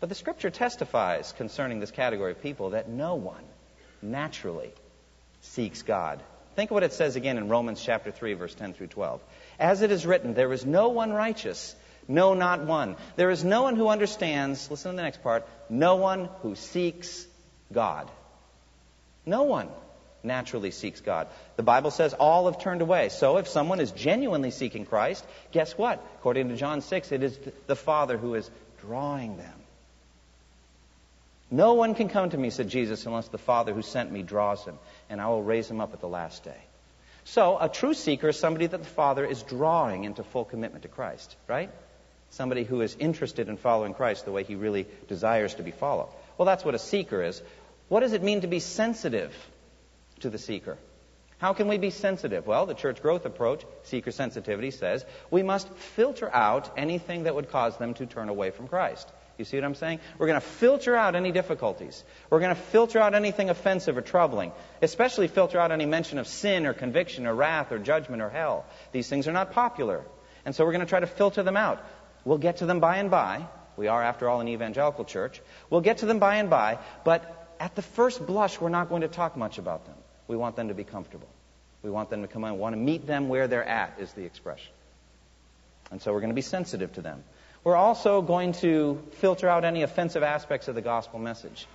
But 0.01 0.09
the 0.09 0.15
scripture 0.15 0.49
testifies 0.49 1.33
concerning 1.37 1.79
this 1.79 1.91
category 1.91 2.33
of 2.33 2.41
people 2.41 2.71
that 2.71 2.89
no 2.89 3.15
one 3.15 3.45
naturally 4.01 4.73
seeks 5.43 5.83
God. 5.83 6.21
Think 6.55 6.71
of 6.71 6.75
what 6.75 6.83
it 6.83 6.93
says 6.93 7.15
again 7.15 7.37
in 7.37 7.49
Romans 7.49 7.81
chapter 7.81 8.11
3, 8.11 8.33
verse 8.33 8.53
10 8.55 8.73
through 8.73 8.87
12. 8.87 9.21
As 9.59 9.81
it 9.81 9.91
is 9.91 10.05
written, 10.05 10.33
there 10.33 10.51
is 10.53 10.65
no 10.65 10.89
one 10.89 11.13
righteous, 11.13 11.75
no, 12.07 12.33
not 12.33 12.65
one. 12.65 12.95
There 13.15 13.31
is 13.31 13.43
no 13.43 13.63
one 13.63 13.75
who 13.75 13.87
understands, 13.87 14.69
listen 14.69 14.91
to 14.91 14.95
the 14.95 15.03
next 15.03 15.23
part, 15.23 15.47
no 15.69 15.95
one 15.95 16.29
who 16.41 16.55
seeks 16.55 17.25
God. 17.71 18.09
No 19.25 19.43
one. 19.43 19.69
naturally 20.23 20.71
seeks 20.71 21.01
God. 21.01 21.27
The 21.57 21.63
Bible 21.63 21.91
says 21.91 22.13
all 22.13 22.45
have 22.45 22.59
turned 22.59 22.81
away. 22.81 23.09
So 23.09 23.37
if 23.37 23.47
someone 23.47 23.79
is 23.79 23.91
genuinely 23.91 24.51
seeking 24.51 24.85
Christ, 24.85 25.25
guess 25.51 25.77
what? 25.77 26.03
According 26.19 26.49
to 26.49 26.55
John 26.55 26.81
6, 26.81 27.11
it 27.11 27.23
is 27.23 27.37
the 27.67 27.75
Father 27.75 28.17
who 28.17 28.35
is 28.35 28.49
drawing 28.79 29.37
them. 29.37 29.62
No 31.53 31.75
one 31.75 31.93
can 31.93 32.09
come 32.09 32.31
to 32.31 32.37
me, 32.37 32.49
said 32.49 32.67
Jesus, 32.67 33.05
unless 33.05 33.27
the 33.27 33.37
Father 33.37 33.75
who 33.75 33.83
sent 33.83 34.11
me 34.11 34.23
draws 34.23 34.65
him, 34.65 34.79
and 35.07 35.21
I 35.21 35.27
will 35.27 35.43
raise 35.43 35.69
him 35.69 35.81
up 35.81 35.93
at 35.93 36.01
the 36.01 36.07
last 36.07 36.43
day. 36.43 36.57
So 37.25 37.59
a 37.59 37.69
true 37.69 37.93
seeker 37.93 38.29
is 38.29 38.39
somebody 38.39 38.65
that 38.65 38.79
the 38.79 38.89
Father 38.89 39.23
is 39.23 39.43
drawing 39.43 40.03
into 40.03 40.23
full 40.23 40.45
commitment 40.45 40.81
to 40.81 40.87
Christ, 40.87 41.35
right? 41.47 41.69
Somebody 42.31 42.63
who 42.63 42.81
is 42.81 42.95
interested 42.95 43.49
in 43.49 43.57
following 43.57 43.93
Christ 43.93 44.25
the 44.25 44.31
way 44.31 44.43
he 44.43 44.55
really 44.55 44.87
desires 45.07 45.53
to 45.53 45.61
be 45.61 45.69
followed. 45.69 46.09
Well, 46.39 46.47
that's 46.47 46.65
what 46.65 46.73
a 46.73 46.79
seeker 46.79 47.21
is. 47.21 47.39
What 47.87 47.99
does 47.99 48.13
it 48.13 48.23
mean 48.23 48.41
to 48.41 48.47
be 48.47 48.59
sensitive 48.59 49.31
to 50.21 50.31
the 50.31 50.39
seeker? 50.39 50.79
How 51.37 51.53
can 51.53 51.67
we 51.67 51.77
be 51.77 51.91
sensitive? 51.91 52.47
Well, 52.47 52.65
the 52.65 52.73
church 52.73 52.99
growth 52.99 53.27
approach, 53.27 53.63
seeker 53.83 54.09
sensitivity, 54.09 54.71
says 54.71 55.05
we 55.29 55.43
must 55.43 55.69
filter 55.69 56.33
out 56.33 56.71
anything 56.77 57.25
that 57.25 57.35
would 57.35 57.51
cause 57.51 57.77
them 57.77 57.93
to 57.93 58.07
turn 58.07 58.29
away 58.29 58.49
from 58.49 58.67
Christ. 58.67 59.07
You 59.37 59.45
see 59.45 59.57
what 59.57 59.63
I'm 59.63 59.75
saying? 59.75 59.99
We're 60.17 60.27
going 60.27 60.39
to 60.39 60.45
filter 60.45 60.95
out 60.95 61.15
any 61.15 61.31
difficulties. 61.31 62.03
We're 62.29 62.39
going 62.39 62.55
to 62.55 62.61
filter 62.61 62.99
out 62.99 63.15
anything 63.15 63.49
offensive 63.49 63.97
or 63.97 64.01
troubling, 64.01 64.51
especially 64.81 65.27
filter 65.27 65.59
out 65.59 65.71
any 65.71 65.87
mention 65.87 66.19
of 66.19 66.27
sin 66.27 66.67
or 66.67 66.73
conviction 66.73 67.25
or 67.25 67.33
wrath 67.33 67.71
or 67.71 67.79
judgment 67.79 68.21
or 68.21 68.29
hell. 68.29 68.65
These 68.91 69.09
things 69.09 69.27
are 69.27 69.33
not 69.33 69.51
popular. 69.51 70.03
And 70.45 70.53
so 70.53 70.63
we're 70.65 70.71
going 70.71 70.85
to 70.85 70.89
try 70.89 70.99
to 70.99 71.07
filter 71.07 71.41
them 71.41 71.57
out. 71.57 71.83
We'll 72.25 72.37
get 72.37 72.57
to 72.57 72.65
them 72.65 72.79
by 72.79 72.97
and 72.97 73.09
by. 73.09 73.47
We 73.75 73.87
are, 73.87 74.03
after 74.03 74.29
all, 74.29 74.39
an 74.39 74.47
evangelical 74.47 75.03
church. 75.03 75.41
We'll 75.69 75.81
get 75.81 75.99
to 75.99 76.05
them 76.05 76.19
by 76.19 76.35
and 76.35 76.49
by, 76.49 76.77
but 77.03 77.55
at 77.59 77.75
the 77.75 77.81
first 77.81 78.25
blush, 78.25 78.61
we're 78.61 78.69
not 78.69 78.89
going 78.89 79.01
to 79.01 79.07
talk 79.07 79.35
much 79.35 79.57
about 79.57 79.85
them. 79.85 79.95
We 80.27 80.35
want 80.37 80.55
them 80.55 80.67
to 80.67 80.73
be 80.73 80.83
comfortable. 80.83 81.27
We 81.81 81.89
want 81.89 82.09
them 82.09 82.21
to 82.21 82.27
come 82.27 82.43
in. 82.43 82.53
We 82.53 82.59
want 82.59 82.73
to 82.73 82.79
meet 82.79 83.07
them 83.07 83.29
where 83.29 83.47
they're 83.47 83.67
at, 83.67 83.95
is 83.99 84.13
the 84.13 84.25
expression. 84.25 84.71
And 85.91 86.01
so 86.01 86.13
we're 86.13 86.21
going 86.21 86.29
to 86.29 86.35
be 86.35 86.41
sensitive 86.41 86.93
to 86.93 87.01
them. 87.01 87.23
We're 87.63 87.75
also 87.75 88.21
going 88.21 88.53
to 88.53 89.01
filter 89.19 89.47
out 89.47 89.63
any 89.63 89.83
offensive 89.83 90.23
aspects 90.23 90.67
of 90.67 90.75
the 90.75 90.81
gospel 90.81 91.19
message 91.19 91.67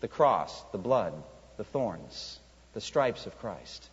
the 0.00 0.08
cross, 0.08 0.62
the 0.70 0.78
blood, 0.78 1.12
the 1.56 1.64
thorns, 1.64 2.38
the 2.72 2.80
stripes 2.80 3.26
of 3.26 3.36
Christ, 3.40 3.90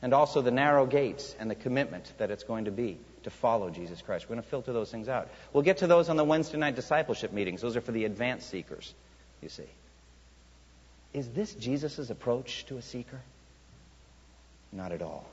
and 0.00 0.14
also 0.14 0.40
the 0.40 0.50
narrow 0.50 0.86
gates 0.86 1.36
and 1.38 1.50
the 1.50 1.54
commitment 1.54 2.10
that 2.16 2.30
it's 2.30 2.42
going 2.42 2.64
to 2.64 2.70
be 2.70 2.96
to 3.24 3.30
follow 3.30 3.68
Jesus 3.68 4.00
Christ. 4.00 4.24
We're 4.24 4.36
going 4.36 4.44
to 4.44 4.48
filter 4.48 4.72
those 4.72 4.90
things 4.90 5.08
out. 5.08 5.28
We'll 5.52 5.62
get 5.62 5.78
to 5.78 5.86
those 5.86 6.08
on 6.08 6.16
the 6.16 6.24
Wednesday 6.24 6.58
night 6.58 6.74
discipleship 6.74 7.32
meetings. 7.32 7.60
Those 7.60 7.76
are 7.76 7.80
for 7.82 7.92
the 7.92 8.06
advanced 8.06 8.50
seekers, 8.50 8.94
you 9.42 9.48
see. 9.48 9.68
Is 11.12 11.28
this 11.28 11.54
Jesus' 11.54 12.08
approach 12.08 12.64
to 12.66 12.78
a 12.78 12.82
seeker? 12.82 13.20
Not 14.72 14.92
at 14.92 15.02
all. 15.02 15.26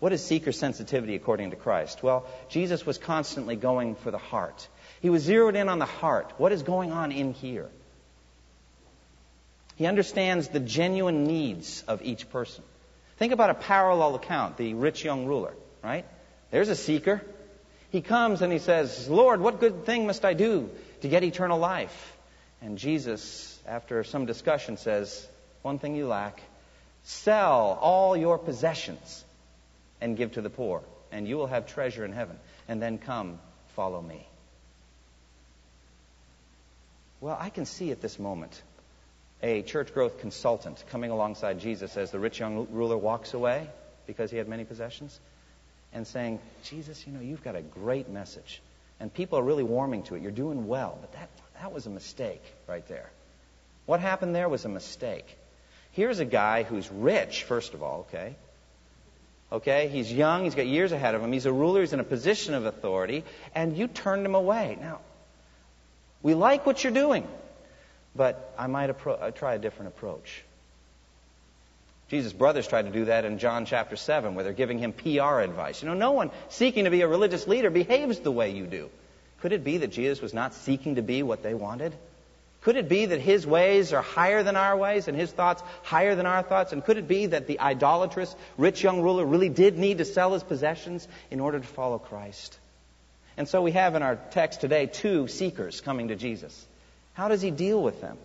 What 0.00 0.12
is 0.12 0.24
seeker 0.24 0.50
sensitivity 0.50 1.14
according 1.14 1.50
to 1.50 1.56
Christ? 1.56 2.02
Well, 2.02 2.26
Jesus 2.48 2.84
was 2.84 2.98
constantly 2.98 3.54
going 3.54 3.94
for 3.94 4.10
the 4.10 4.18
heart. 4.18 4.66
He 5.02 5.10
was 5.10 5.22
zeroed 5.22 5.56
in 5.56 5.68
on 5.68 5.78
the 5.78 5.86
heart. 5.86 6.32
What 6.38 6.52
is 6.52 6.62
going 6.62 6.90
on 6.90 7.12
in 7.12 7.34
here? 7.34 7.68
He 9.76 9.86
understands 9.86 10.48
the 10.48 10.60
genuine 10.60 11.24
needs 11.24 11.84
of 11.86 12.02
each 12.02 12.28
person. 12.30 12.64
Think 13.18 13.32
about 13.32 13.50
a 13.50 13.54
parallel 13.54 14.14
account, 14.14 14.56
the 14.56 14.72
rich 14.74 15.04
young 15.04 15.26
ruler, 15.26 15.54
right? 15.82 16.06
There's 16.50 16.70
a 16.70 16.76
seeker. 16.76 17.22
He 17.90 18.00
comes 18.00 18.40
and 18.40 18.52
he 18.52 18.58
says, 18.58 19.08
Lord, 19.08 19.40
what 19.40 19.60
good 19.60 19.84
thing 19.84 20.06
must 20.06 20.24
I 20.24 20.32
do 20.32 20.70
to 21.02 21.08
get 21.08 21.24
eternal 21.24 21.58
life? 21.58 22.16
And 22.62 22.78
Jesus, 22.78 23.58
after 23.66 24.04
some 24.04 24.24
discussion, 24.26 24.78
says, 24.78 25.26
One 25.62 25.78
thing 25.78 25.94
you 25.94 26.06
lack 26.06 26.40
sell 27.02 27.78
all 27.80 28.16
your 28.16 28.38
possessions 28.38 29.24
and 30.00 30.16
give 30.16 30.32
to 30.32 30.40
the 30.40 30.50
poor, 30.50 30.82
and 31.12 31.26
you 31.28 31.36
will 31.36 31.46
have 31.46 31.66
treasure 31.66 32.04
in 32.04 32.12
heaven. 32.12 32.38
And 32.68 32.80
then 32.80 32.98
come, 32.98 33.38
follow 33.74 34.00
me. 34.00 34.26
Well, 37.20 37.36
I 37.38 37.50
can 37.50 37.66
see 37.66 37.90
at 37.90 38.00
this 38.00 38.18
moment 38.18 38.62
a 39.42 39.62
church 39.62 39.92
growth 39.92 40.20
consultant 40.20 40.82
coming 40.90 41.10
alongside 41.10 41.60
Jesus 41.60 41.96
as 41.96 42.10
the 42.10 42.18
rich 42.18 42.40
young 42.40 42.68
ruler 42.70 42.96
walks 42.96 43.34
away 43.34 43.68
because 44.06 44.30
he 44.30 44.36
had 44.36 44.48
many 44.48 44.64
possessions 44.64 45.18
and 45.92 46.06
saying, 46.06 46.38
Jesus, 46.64 47.06
you 47.06 47.12
know, 47.12 47.20
you've 47.20 47.42
got 47.42 47.56
a 47.56 47.62
great 47.62 48.08
message. 48.08 48.62
And 49.00 49.12
people 49.12 49.38
are 49.38 49.42
really 49.42 49.62
warming 49.62 50.02
to 50.04 50.14
it. 50.14 50.22
You're 50.22 50.30
doing 50.30 50.66
well. 50.66 50.98
But 51.00 51.12
that, 51.12 51.30
that 51.60 51.72
was 51.72 51.86
a 51.86 51.90
mistake 51.90 52.42
right 52.66 52.86
there. 52.88 53.10
What 53.86 54.00
happened 54.00 54.34
there 54.34 54.48
was 54.48 54.64
a 54.64 54.68
mistake. 54.68 55.36
Here's 55.92 56.20
a 56.20 56.24
guy 56.24 56.62
who's 56.62 56.90
rich, 56.90 57.44
first 57.44 57.74
of 57.74 57.82
all, 57.82 58.06
okay? 58.08 58.36
Okay? 59.52 59.88
He's 59.88 60.12
young. 60.12 60.44
He's 60.44 60.54
got 60.54 60.66
years 60.66 60.92
ahead 60.92 61.14
of 61.14 61.22
him. 61.22 61.32
He's 61.32 61.46
a 61.46 61.52
ruler. 61.52 61.80
He's 61.80 61.92
in 61.92 62.00
a 62.00 62.04
position 62.04 62.54
of 62.54 62.66
authority. 62.66 63.24
And 63.54 63.76
you 63.76 63.88
turned 63.88 64.24
him 64.24 64.34
away. 64.34 64.78
Now, 64.80 65.00
we 66.22 66.34
like 66.34 66.66
what 66.66 66.84
you're 66.84 66.92
doing, 66.92 67.26
but 68.14 68.54
I 68.58 68.66
might 68.66 68.90
appro- 68.90 69.20
uh, 69.20 69.30
try 69.30 69.54
a 69.54 69.58
different 69.58 69.88
approach. 69.88 70.44
Jesus' 72.08 72.32
brothers 72.32 72.66
tried 72.66 72.86
to 72.86 72.90
do 72.90 73.04
that 73.04 73.24
in 73.24 73.38
John 73.38 73.66
chapter 73.66 73.94
7, 73.94 74.34
where 74.34 74.42
they're 74.42 74.52
giving 74.52 74.78
him 74.78 74.92
PR 74.92 75.40
advice. 75.40 75.80
You 75.80 75.88
know, 75.88 75.94
no 75.94 76.10
one 76.10 76.30
seeking 76.48 76.84
to 76.84 76.90
be 76.90 77.02
a 77.02 77.08
religious 77.08 77.46
leader 77.46 77.70
behaves 77.70 78.18
the 78.18 78.32
way 78.32 78.50
you 78.50 78.66
do. 78.66 78.90
Could 79.40 79.52
it 79.52 79.64
be 79.64 79.78
that 79.78 79.88
Jesus 79.88 80.20
was 80.20 80.34
not 80.34 80.52
seeking 80.52 80.96
to 80.96 81.02
be 81.02 81.22
what 81.22 81.42
they 81.42 81.54
wanted? 81.54 81.94
Could 82.62 82.76
it 82.76 82.88
be 82.88 83.06
that 83.06 83.20
his 83.20 83.46
ways 83.46 83.92
are 83.94 84.02
higher 84.02 84.42
than 84.42 84.56
our 84.56 84.76
ways 84.76 85.08
and 85.08 85.16
his 85.16 85.32
thoughts 85.32 85.62
higher 85.82 86.14
than 86.14 86.26
our 86.26 86.42
thoughts? 86.42 86.72
And 86.72 86.84
could 86.84 86.98
it 86.98 87.08
be 87.08 87.26
that 87.26 87.46
the 87.46 87.58
idolatrous 87.58 88.34
rich 88.58 88.82
young 88.82 89.00
ruler 89.00 89.24
really 89.24 89.48
did 89.48 89.78
need 89.78 89.98
to 89.98 90.04
sell 90.04 90.34
his 90.34 90.42
possessions 90.42 91.08
in 91.30 91.40
order 91.40 91.58
to 91.58 91.66
follow 91.66 91.98
Christ? 91.98 92.58
And 93.38 93.48
so 93.48 93.62
we 93.62 93.72
have 93.72 93.94
in 93.94 94.02
our 94.02 94.16
text 94.16 94.60
today 94.60 94.86
two 94.86 95.26
seekers 95.26 95.80
coming 95.80 96.08
to 96.08 96.16
Jesus. 96.16 96.66
How 97.14 97.28
does 97.28 97.40
he 97.40 97.50
deal 97.50 97.82
with 97.82 98.02
them? 98.02 98.18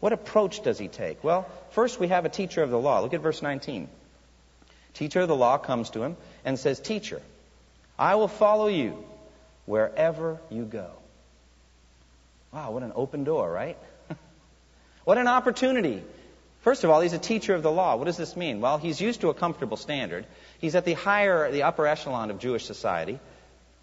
What 0.00 0.14
approach 0.14 0.62
does 0.62 0.78
he 0.78 0.88
take? 0.88 1.22
Well, 1.22 1.46
first 1.70 2.00
we 2.00 2.08
have 2.08 2.24
a 2.24 2.30
teacher 2.30 2.62
of 2.62 2.70
the 2.70 2.78
law. 2.78 3.00
Look 3.00 3.12
at 3.12 3.20
verse 3.20 3.42
19. 3.42 3.88
Teacher 4.94 5.20
of 5.20 5.28
the 5.28 5.36
law 5.36 5.58
comes 5.58 5.90
to 5.90 6.02
him 6.02 6.16
and 6.44 6.58
says, 6.58 6.80
Teacher, 6.80 7.20
I 7.98 8.14
will 8.14 8.28
follow 8.28 8.68
you 8.68 9.04
wherever 9.66 10.38
you 10.50 10.64
go. 10.64 10.90
Wow, 12.54 12.70
what 12.70 12.84
an 12.84 12.92
open 12.94 13.24
door, 13.24 13.50
right? 13.50 13.76
what 15.04 15.18
an 15.18 15.26
opportunity. 15.26 16.04
First 16.60 16.84
of 16.84 16.90
all, 16.90 17.00
he's 17.00 17.12
a 17.12 17.18
teacher 17.18 17.52
of 17.52 17.64
the 17.64 17.72
law. 17.72 17.96
What 17.96 18.04
does 18.04 18.16
this 18.16 18.36
mean? 18.36 18.60
Well, 18.60 18.78
he's 18.78 19.00
used 19.00 19.22
to 19.22 19.28
a 19.30 19.34
comfortable 19.34 19.76
standard. 19.76 20.24
He's 20.60 20.76
at 20.76 20.84
the 20.84 20.92
higher, 20.92 21.50
the 21.50 21.64
upper 21.64 21.84
echelon 21.84 22.30
of 22.30 22.38
Jewish 22.38 22.64
society, 22.64 23.18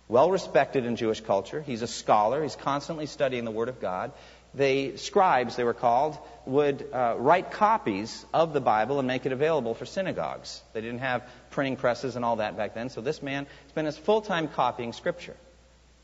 well 0.07 0.31
respected 0.31 0.85
in 0.85 0.95
Jewish 0.95 1.19
culture. 1.19 1.61
He's 1.61 1.81
a 1.81 1.87
scholar. 1.87 2.41
He's 2.41 2.55
constantly 2.55 3.07
studying 3.07 3.43
the 3.43 3.51
Word 3.51 3.67
of 3.67 3.81
God. 3.81 4.13
The 4.53 4.95
scribes, 4.95 5.57
they 5.57 5.65
were 5.65 5.73
called, 5.73 6.17
would 6.45 6.87
uh, 6.93 7.15
write 7.17 7.51
copies 7.51 8.25
of 8.33 8.53
the 8.53 8.61
Bible 8.61 8.99
and 8.99 9.07
make 9.07 9.25
it 9.25 9.33
available 9.33 9.73
for 9.73 9.85
synagogues. 9.85 10.61
They 10.71 10.79
didn't 10.79 10.99
have 10.99 11.23
printing 11.49 11.75
presses 11.75 12.15
and 12.15 12.23
all 12.23 12.37
that 12.37 12.55
back 12.55 12.73
then, 12.73 12.87
so 12.89 13.01
this 13.01 13.21
man 13.21 13.47
spent 13.67 13.85
his 13.85 13.97
full 13.97 14.21
time 14.21 14.47
copying 14.47 14.93
Scripture. 14.93 15.35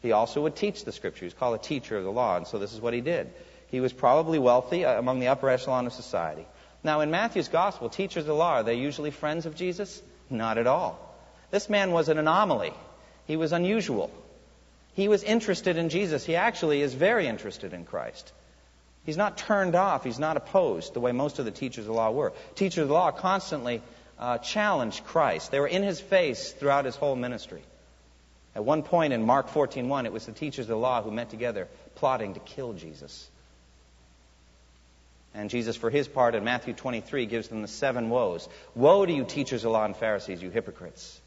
He 0.01 0.12
also 0.12 0.42
would 0.44 0.56
teach 0.56 0.86
the 0.86 0.92
scripture. 0.92 1.22
He 1.22 1.25
was 1.25 1.34
called 1.34 1.56
a 1.56 1.63
teacher 1.63 1.98
of 1.98 2.04
the 2.04 2.12
law, 2.12 2.38
and 2.38 2.48
so 2.48 2.60
this 2.60 2.74
is 2.74 2.82
what 2.82 2.94
he 2.94 3.01
did. 3.01 3.32
He 3.70 3.80
was 3.80 3.94
probably 3.94 4.39
wealthy 4.39 4.86
uh, 4.86 4.98
among 4.98 5.20
the 5.20 5.27
upper 5.27 5.50
echelon 5.50 5.88
of 5.88 5.94
society. 5.94 6.46
Now, 6.84 7.01
in 7.01 7.12
Matthew's 7.12 7.48
gospel, 7.48 7.89
teachers 7.89 8.22
of 8.24 8.27
the 8.27 8.36
law, 8.36 8.56
are 8.56 8.63
they 8.63 8.75
usually 8.75 9.12
friends 9.12 9.46
of 9.46 9.56
Jesus? 9.56 10.01
Not 10.30 10.58
at 10.58 10.68
all. 10.68 11.00
This 11.51 11.70
man 11.70 11.92
was 11.92 12.10
an 12.10 12.18
anomaly. 12.18 12.74
He 13.25 13.36
was 13.36 13.51
unusual. 13.51 14.12
He 14.94 15.08
was 15.08 15.24
interested 15.24 15.77
in 15.77 15.89
Jesus. 15.89 16.25
He 16.25 16.36
actually 16.36 16.82
is 16.82 16.94
very 16.94 17.27
interested 17.27 17.74
in 17.74 17.86
Christ. 17.86 18.32
He's 19.06 19.18
not 19.18 19.38
turned 19.38 19.75
off. 19.75 20.04
He's 20.04 20.20
not 20.20 20.38
opposed 20.38 20.94
the 20.94 21.00
way 21.00 21.12
most 21.12 21.39
of 21.39 21.46
the 21.46 21.51
teachers 21.51 21.86
of 21.86 21.88
the 21.88 21.94
law 21.94 22.12
were. 22.12 22.34
Teachers 22.56 22.84
of 22.84 22.88
the 22.89 22.94
law 22.94 23.12
constantly 23.12 23.82
uh, 24.20 24.38
challenged 24.39 25.06
Christ. 25.06 25.51
They 25.51 25.60
were 25.60 25.68
in 25.68 25.84
his 25.84 26.00
face 26.00 26.51
throughout 26.51 26.86
his 26.86 26.96
whole 26.96 27.16
ministry. 27.16 27.62
At 28.58 28.66
one 28.66 28.82
point 28.82 29.14
in 29.14 29.24
Mark 29.24 29.50
14:1, 29.50 30.08
it 30.08 30.12
was 30.12 30.26
the 30.26 30.32
teachers 30.32 30.66
of 30.66 30.70
the 30.70 30.78
law 30.78 31.04
who 31.04 31.12
met 31.12 31.30
together 31.30 31.68
plotting 31.94 32.34
to 32.34 32.40
kill 32.40 32.74
Jesus. 32.74 33.30
And 35.36 35.52
Jesus, 35.52 35.78
for 35.78 35.92
his 35.92 36.08
part, 36.08 36.34
in 36.34 36.44
Matthew 36.44 36.74
23, 36.74 37.28
gives 37.28 37.50
them 37.50 37.62
the 37.62 37.68
seven 37.68 38.10
woes. 38.10 38.50
Woe 38.74 39.06
to 39.06 39.14
you, 39.14 39.26
teachers 39.26 39.64
of 39.64 39.70
the 39.70 39.78
law 39.78 39.86
and 39.86 39.96
Pharisees, 39.96 40.42
you 40.42 40.50
hypocrites. 40.50 41.22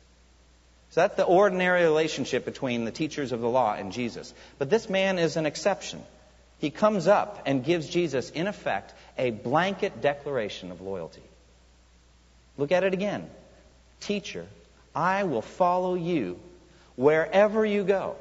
So 0.90 1.02
that's 1.02 1.14
the 1.14 1.22
ordinary 1.22 1.84
relationship 1.84 2.44
between 2.44 2.84
the 2.84 2.90
teachers 2.90 3.30
of 3.30 3.40
the 3.40 3.48
law 3.48 3.74
and 3.74 3.92
Jesus. 3.92 4.34
But 4.58 4.68
this 4.68 4.90
man 4.90 5.20
is 5.20 5.36
an 5.36 5.46
exception. 5.46 6.02
He 6.58 6.70
comes 6.70 7.06
up 7.06 7.42
and 7.46 7.64
gives 7.64 7.88
Jesus, 7.88 8.30
in 8.30 8.48
effect, 8.48 8.92
a 9.16 9.30
blanket 9.30 10.00
declaration 10.00 10.72
of 10.72 10.80
loyalty. 10.80 11.22
Look 12.58 12.72
at 12.72 12.82
it 12.82 12.92
again. 12.92 13.30
Teacher, 14.00 14.48
I 14.96 15.22
will 15.22 15.42
follow 15.42 15.94
you 15.94 16.40
wherever 17.00 17.64
you 17.64 17.82
go. 17.82 18.14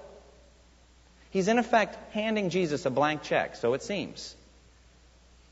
He's 1.31 1.49
in 1.49 1.57
effect 1.59 1.97
handing 2.13 2.49
Jesus 2.49 2.85
a 2.85 2.89
blank 2.89 3.23
check, 3.23 3.57
so 3.57 3.73
it 3.73 3.83
seems. 3.83 4.33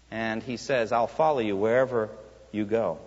And 0.09 0.41
he 0.41 0.55
says, 0.55 0.93
I'll 0.93 1.07
follow 1.07 1.39
you 1.39 1.57
wherever 1.57 2.09
you 2.53 2.63
go. 2.63 2.99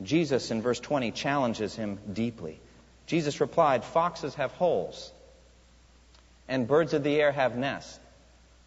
Jesus, 0.00 0.52
in 0.52 0.62
verse 0.62 0.78
20, 0.78 1.10
challenges 1.10 1.74
him 1.74 1.98
deeply. 2.12 2.60
Jesus 3.06 3.40
replied, 3.40 3.84
Foxes 3.84 4.36
have 4.36 4.52
holes, 4.52 5.10
and 6.46 6.68
birds 6.68 6.94
of 6.94 7.02
the 7.02 7.20
air 7.20 7.32
have 7.32 7.56
nests, 7.56 7.98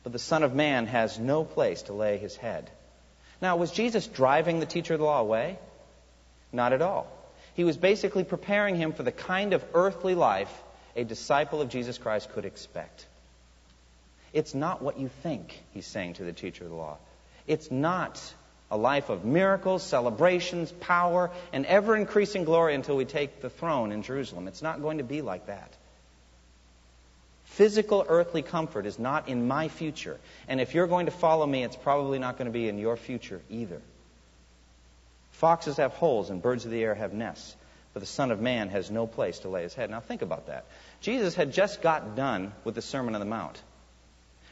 but 0.03 0.11
the 0.11 0.19
Son 0.19 0.43
of 0.43 0.53
Man 0.53 0.87
has 0.87 1.17
no 1.17 1.45
place 1.45 1.83
to 1.83 1.93
lay 1.93 2.17
his 2.17 2.35
head. 2.35 2.69
Now, 3.41 3.55
was 3.55 3.71
Jesus 3.71 4.07
driving 4.07 4.59
the 4.59 4.65
teacher 4.65 4.95
of 4.95 4.99
the 4.99 5.05
law 5.05 5.21
away? 5.21 5.57
Not 6.51 6.73
at 6.73 6.81
all. 6.81 7.07
He 7.53 7.63
was 7.63 7.77
basically 7.77 8.25
preparing 8.25 8.75
him 8.75 8.91
for 8.91 9.03
the 9.03 9.11
kind 9.13 9.53
of 9.53 9.63
earthly 9.73 10.13
life 10.13 10.51
a 10.97 11.05
disciple 11.05 11.61
of 11.61 11.69
Jesus 11.69 11.97
Christ 11.97 12.29
could 12.33 12.43
expect. 12.43 13.05
It's 14.33 14.53
not 14.53 14.81
what 14.81 14.99
you 14.99 15.09
think, 15.23 15.57
he's 15.73 15.87
saying 15.87 16.15
to 16.15 16.23
the 16.23 16.33
teacher 16.33 16.65
of 16.65 16.71
the 16.71 16.75
law. 16.75 16.97
It's 17.45 17.71
not 17.71 18.21
a 18.69 18.75
life 18.75 19.09
of 19.09 19.23
miracles, 19.23 19.83
celebrations, 19.83 20.71
power, 20.71 21.31
and 21.53 21.65
ever 21.65 21.95
increasing 21.95 22.43
glory 22.43 22.75
until 22.75 22.97
we 22.97 23.05
take 23.05 23.41
the 23.41 23.49
throne 23.49 23.93
in 23.93 24.01
Jerusalem. 24.01 24.47
It's 24.49 24.61
not 24.61 24.81
going 24.81 24.97
to 24.97 25.05
be 25.05 25.21
like 25.21 25.47
that. 25.47 25.71
Physical 27.45 28.05
earthly 28.07 28.41
comfort 28.41 28.85
is 28.85 28.99
not 28.99 29.29
in 29.29 29.47
my 29.47 29.69
future. 29.69 30.17
And 30.47 30.59
if 30.59 30.73
you're 30.73 30.87
going 30.87 31.05
to 31.05 31.11
follow 31.11 31.45
me, 31.45 31.63
it's 31.63 31.77
probably 31.77 32.19
not 32.19 32.37
going 32.37 32.47
to 32.47 32.51
be 32.51 32.67
in 32.67 32.77
your 32.77 32.97
future 32.97 33.41
either. 33.49 33.81
Foxes 35.31 35.77
have 35.77 35.93
holes 35.93 36.29
and 36.29 36.41
birds 36.41 36.65
of 36.65 36.71
the 36.71 36.83
air 36.83 36.95
have 36.95 37.13
nests, 37.13 37.55
but 37.97 38.01
the 38.01 38.05
Son 38.05 38.29
of 38.29 38.39
Man 38.39 38.69
has 38.69 38.91
no 38.91 39.07
place 39.07 39.39
to 39.39 39.49
lay 39.49 39.63
his 39.63 39.73
head. 39.73 39.89
Now 39.89 40.01
think 40.01 40.21
about 40.21 40.45
that. 40.45 40.65
Jesus 41.01 41.33
had 41.33 41.51
just 41.51 41.81
got 41.81 42.15
done 42.15 42.51
with 42.63 42.75
the 42.75 42.81
Sermon 42.83 43.15
on 43.15 43.19
the 43.19 43.25
Mount. 43.25 43.59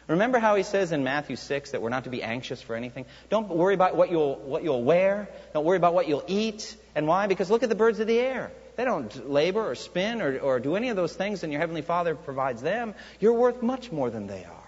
Remember 0.07 0.39
how 0.39 0.55
he 0.55 0.63
says 0.63 0.91
in 0.91 1.03
Matthew 1.03 1.35
6 1.35 1.69
that 1.69 1.83
we're 1.83 1.89
not 1.89 2.05
to 2.05 2.09
be 2.09 2.23
anxious 2.23 2.59
for 2.59 2.75
anything? 2.75 3.05
Don't 3.29 3.47
worry 3.49 3.75
about 3.75 3.95
what 3.95 4.09
you'll, 4.09 4.35
what 4.35 4.63
you'll 4.63 4.81
wear. 4.81 5.29
Don't 5.53 5.63
worry 5.63 5.77
about 5.77 5.93
what 5.93 6.07
you'll 6.07 6.23
eat. 6.25 6.75
And 6.95 7.05
why? 7.05 7.27
Because 7.27 7.51
look 7.51 7.61
at 7.61 7.69
the 7.69 7.75
birds 7.75 7.99
of 7.99 8.07
the 8.07 8.17
air. 8.17 8.51
They 8.77 8.83
don't 8.83 9.29
labor 9.29 9.69
or 9.69 9.75
spin 9.75 10.23
or, 10.23 10.39
or 10.39 10.59
do 10.59 10.75
any 10.75 10.89
of 10.89 10.95
those 10.95 11.13
things, 11.15 11.43
and 11.43 11.53
your 11.53 11.59
Heavenly 11.59 11.83
Father 11.83 12.15
provides 12.15 12.63
them. 12.63 12.95
You're 13.19 13.33
worth 13.33 13.61
much 13.61 13.91
more 13.91 14.09
than 14.09 14.25
they 14.25 14.43
are. 14.43 14.65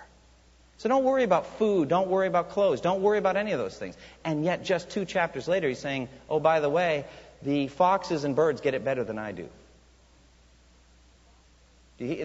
So 0.78 0.88
don't 0.90 1.04
worry 1.04 1.24
about 1.24 1.58
food. 1.58 1.90
Don't 1.90 2.10
worry 2.10 2.28
about 2.28 2.52
clothes. 2.52 2.82
Don't 2.82 3.02
worry 3.02 3.18
about 3.18 3.38
any 3.38 3.52
of 3.54 3.58
those 3.58 3.76
things. 3.76 3.98
And 4.24 4.46
yet, 4.46 4.64
just 4.64 4.92
two 4.92 5.06
chapters 5.06 5.48
later, 5.48 5.68
he's 5.68 5.80
saying, 5.80 6.10
oh, 6.30 6.40
by 6.40 6.60
the 6.60 6.70
way, 6.70 7.06
the 7.48 7.68
foxes 7.70 8.26
and 8.26 8.36
birds 8.36 8.60
get 8.60 8.74
it 8.74 8.84
better 8.84 9.06
than 9.06 9.18
I 9.18 9.32
do. 9.32 9.48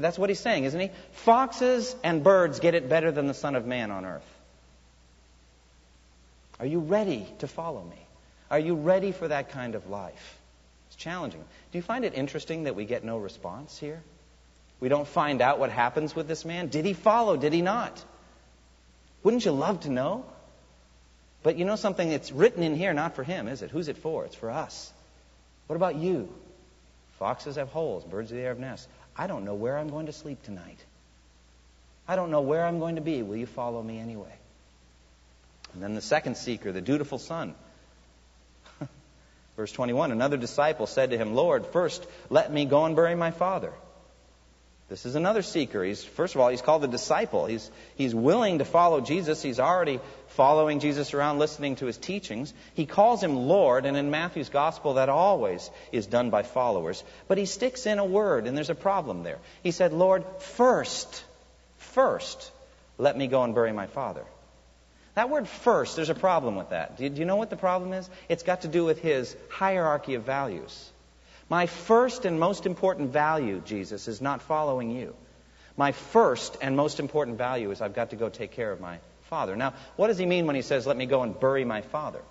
That's 0.01 0.19
what 0.19 0.29
he's 0.29 0.41
saying, 0.41 0.65
isn't 0.65 0.81
he? 0.81 0.91
Foxes 1.13 1.95
and 2.03 2.25
birds 2.25 2.59
get 2.59 2.75
it 2.75 2.89
better 2.89 3.13
than 3.13 3.29
the 3.29 3.35
Son 3.35 3.55
of 3.55 3.65
Man 3.65 3.93
on 3.93 4.05
earth. 4.05 4.27
Are 6.59 6.67
you 6.67 6.81
ready 6.81 7.27
to 7.39 7.47
follow 7.47 7.83
me? 7.83 8.05
Are 8.51 8.59
you 8.59 8.75
ready 8.75 9.13
for 9.13 9.29
that 9.29 9.51
kind 9.51 9.77
of 9.77 9.89
life? 9.89 10.39
It's 10.89 10.97
challenging. 10.97 11.41
Do 11.71 11.79
you 11.79 11.83
find 11.83 12.05
it 12.05 12.15
interesting 12.15 12.65
that 12.65 12.75
we 12.75 12.85
get 12.85 13.05
no 13.05 13.17
response 13.17 13.79
here? 13.79 14.03
We 14.81 14.89
don't 14.89 15.07
find 15.07 15.41
out 15.41 15.61
what 15.61 15.71
happens 15.71 16.17
with 16.17 16.27
this 16.27 16.45
man. 16.45 16.67
Did 16.67 16.85
he 16.85 16.95
follow? 16.95 17.37
Did 17.37 17.53
he 17.53 17.63
not? 17.63 18.05
Wouldn't 19.23 19.45
you 19.45 19.53
love 19.53 19.81
to 19.83 19.91
know? 19.91 20.25
But 21.45 21.59
you 21.59 21.65
know 21.65 21.77
something? 21.77 22.11
It's 22.11 22.33
written 22.33 22.65
in 22.65 22.75
here 22.75 22.93
not 22.93 23.15
for 23.15 23.23
him, 23.23 23.47
is 23.47 23.63
it? 23.63 23.71
Who's 23.71 23.87
it 23.87 23.99
for? 23.99 24.25
It's 24.25 24.35
for 24.35 24.51
us. 24.51 24.93
What 25.67 25.77
about 25.77 25.97
you? 25.97 26.29
Foxes 27.19 27.57
have 27.57 27.69
holes, 27.69 28.05
birds 28.05 28.31
of 28.31 28.37
the 28.37 28.43
air 28.43 28.51
have 28.51 28.59
nests. 28.59 28.89
I 29.17 29.27
don't 29.27 29.45
know 29.45 29.55
where 29.55 29.79
I'm 29.79 29.89
going 29.89 30.07
to 30.07 30.13
sleep 30.13 30.43
tonight. 30.43 30.79
I 32.09 32.17
don't 32.17 32.31
know 32.31 32.41
where 32.41 32.65
I'm 32.65 32.79
going 32.79 32.97
to 32.97 33.01
be. 33.01 33.23
Will 33.23 33.37
you 33.37 33.47
follow 33.47 33.83
me 33.83 33.99
anyway? 33.99 34.35
And 35.73 35.83
then 35.83 35.95
the 35.95 36.01
second 36.01 36.37
seeker, 36.37 36.73
the 36.73 36.81
dutiful 36.81 37.19
son. 37.19 37.55
Verse 39.57 39.73
21 39.73 40.13
Another 40.13 40.37
disciple 40.37 40.87
said 40.87 41.11
to 41.11 41.19
him, 41.19 41.35
Lord, 41.35 41.67
first 41.67 42.07
let 42.29 42.53
me 42.53 42.65
go 42.65 42.85
and 42.85 42.97
bury 42.97 43.15
my 43.15 43.31
father. 43.31 43.73
This 44.93 45.07
is 45.07 45.15
another 45.15 45.41
seeker. 45.41 45.83
He's, 45.83 46.05
first 46.05 46.35
of 46.35 46.43
all, 46.43 46.51
he's 46.51 46.61
called 46.61 46.85
a 46.85 46.87
disciple. 46.87 47.47
He's, 47.47 47.71
he's 47.95 48.15
willing 48.15 48.59
to 48.59 48.67
follow 48.67 49.01
Jesus. 49.01 49.41
He's 49.41 49.59
already 49.59 50.01
following 50.29 50.81
Jesus 50.81 51.15
around, 51.15 51.39
listening 51.39 51.77
to 51.77 51.87
his 51.87 51.97
teachings. 51.97 52.53
He 52.75 52.85
calls 52.85 53.23
him 53.23 53.35
Lord, 53.35 53.87
and 53.87 53.97
in 53.97 54.11
Matthew's 54.11 54.51
gospel, 54.51 54.95
that 54.95 55.09
always 55.09 55.71
is 55.93 56.07
done 56.07 56.29
by 56.29 56.43
followers. 56.43 57.03
But 57.27 57.39
he 57.39 57.47
sticks 57.47 57.87
in 57.87 58.01
a 58.01 58.05
word, 58.05 58.47
and 58.47 58.55
there's 58.55 58.69
a 58.69 58.75
problem 58.75 59.23
there. 59.23 59.39
He 59.63 59.71
said, 59.71 59.95
Lord, 59.95 60.27
first, 60.41 61.25
first, 61.79 62.53
let 62.99 63.17
me 63.17 63.29
go 63.29 63.45
and 63.45 63.55
bury 63.55 63.73
my 63.73 63.87
father. 63.87 64.27
That 65.15 65.31
word 65.31 65.49
first, 65.49 65.97
there's 65.97 66.11
a 66.11 66.15
problem 66.15 66.57
with 66.57 66.69
that. 66.69 66.99
Do 66.99 67.05
you, 67.05 67.09
do 67.09 67.19
you 67.21 67.25
know 67.25 67.37
what 67.37 67.49
the 67.49 67.57
problem 67.57 67.95
is? 67.95 68.11
It's 68.29 68.43
got 68.43 68.61
to 68.61 68.69
do 68.69 68.85
with 68.85 69.01
his 69.01 69.35
hierarchy 69.49 70.17
of 70.17 70.25
values. 70.25 70.92
My 71.53 71.67
first 71.67 72.25
and 72.25 72.41
most 72.41 72.65
important 72.65 73.11
value, 73.13 73.61
Jesus, 73.67 74.09
is 74.09 74.23
not 74.23 74.41
following 74.41 74.91
you. 74.91 75.15
My 75.77 75.93
first 75.93 76.57
and 76.63 76.79
most 76.79 76.99
important 76.99 77.37
value 77.37 77.71
is 77.73 77.83
I've 77.83 77.95
got 77.95 78.09
to 78.09 78.17
go 78.17 78.31
take 78.31 78.53
care 78.53 78.73
of 78.73 78.81
my 78.81 79.01
father. 79.25 79.55
Now, 79.55 79.75
what 79.97 80.07
does 80.07 80.17
he 80.17 80.25
mean 80.25 80.47
when 80.47 80.57
he 80.57 80.63
says, 80.63 80.87
let 80.87 80.97
me 80.97 81.05
go 81.05 81.23
and 81.23 81.39
bury 81.39 81.67
my 81.67 81.83
father? 81.83 82.23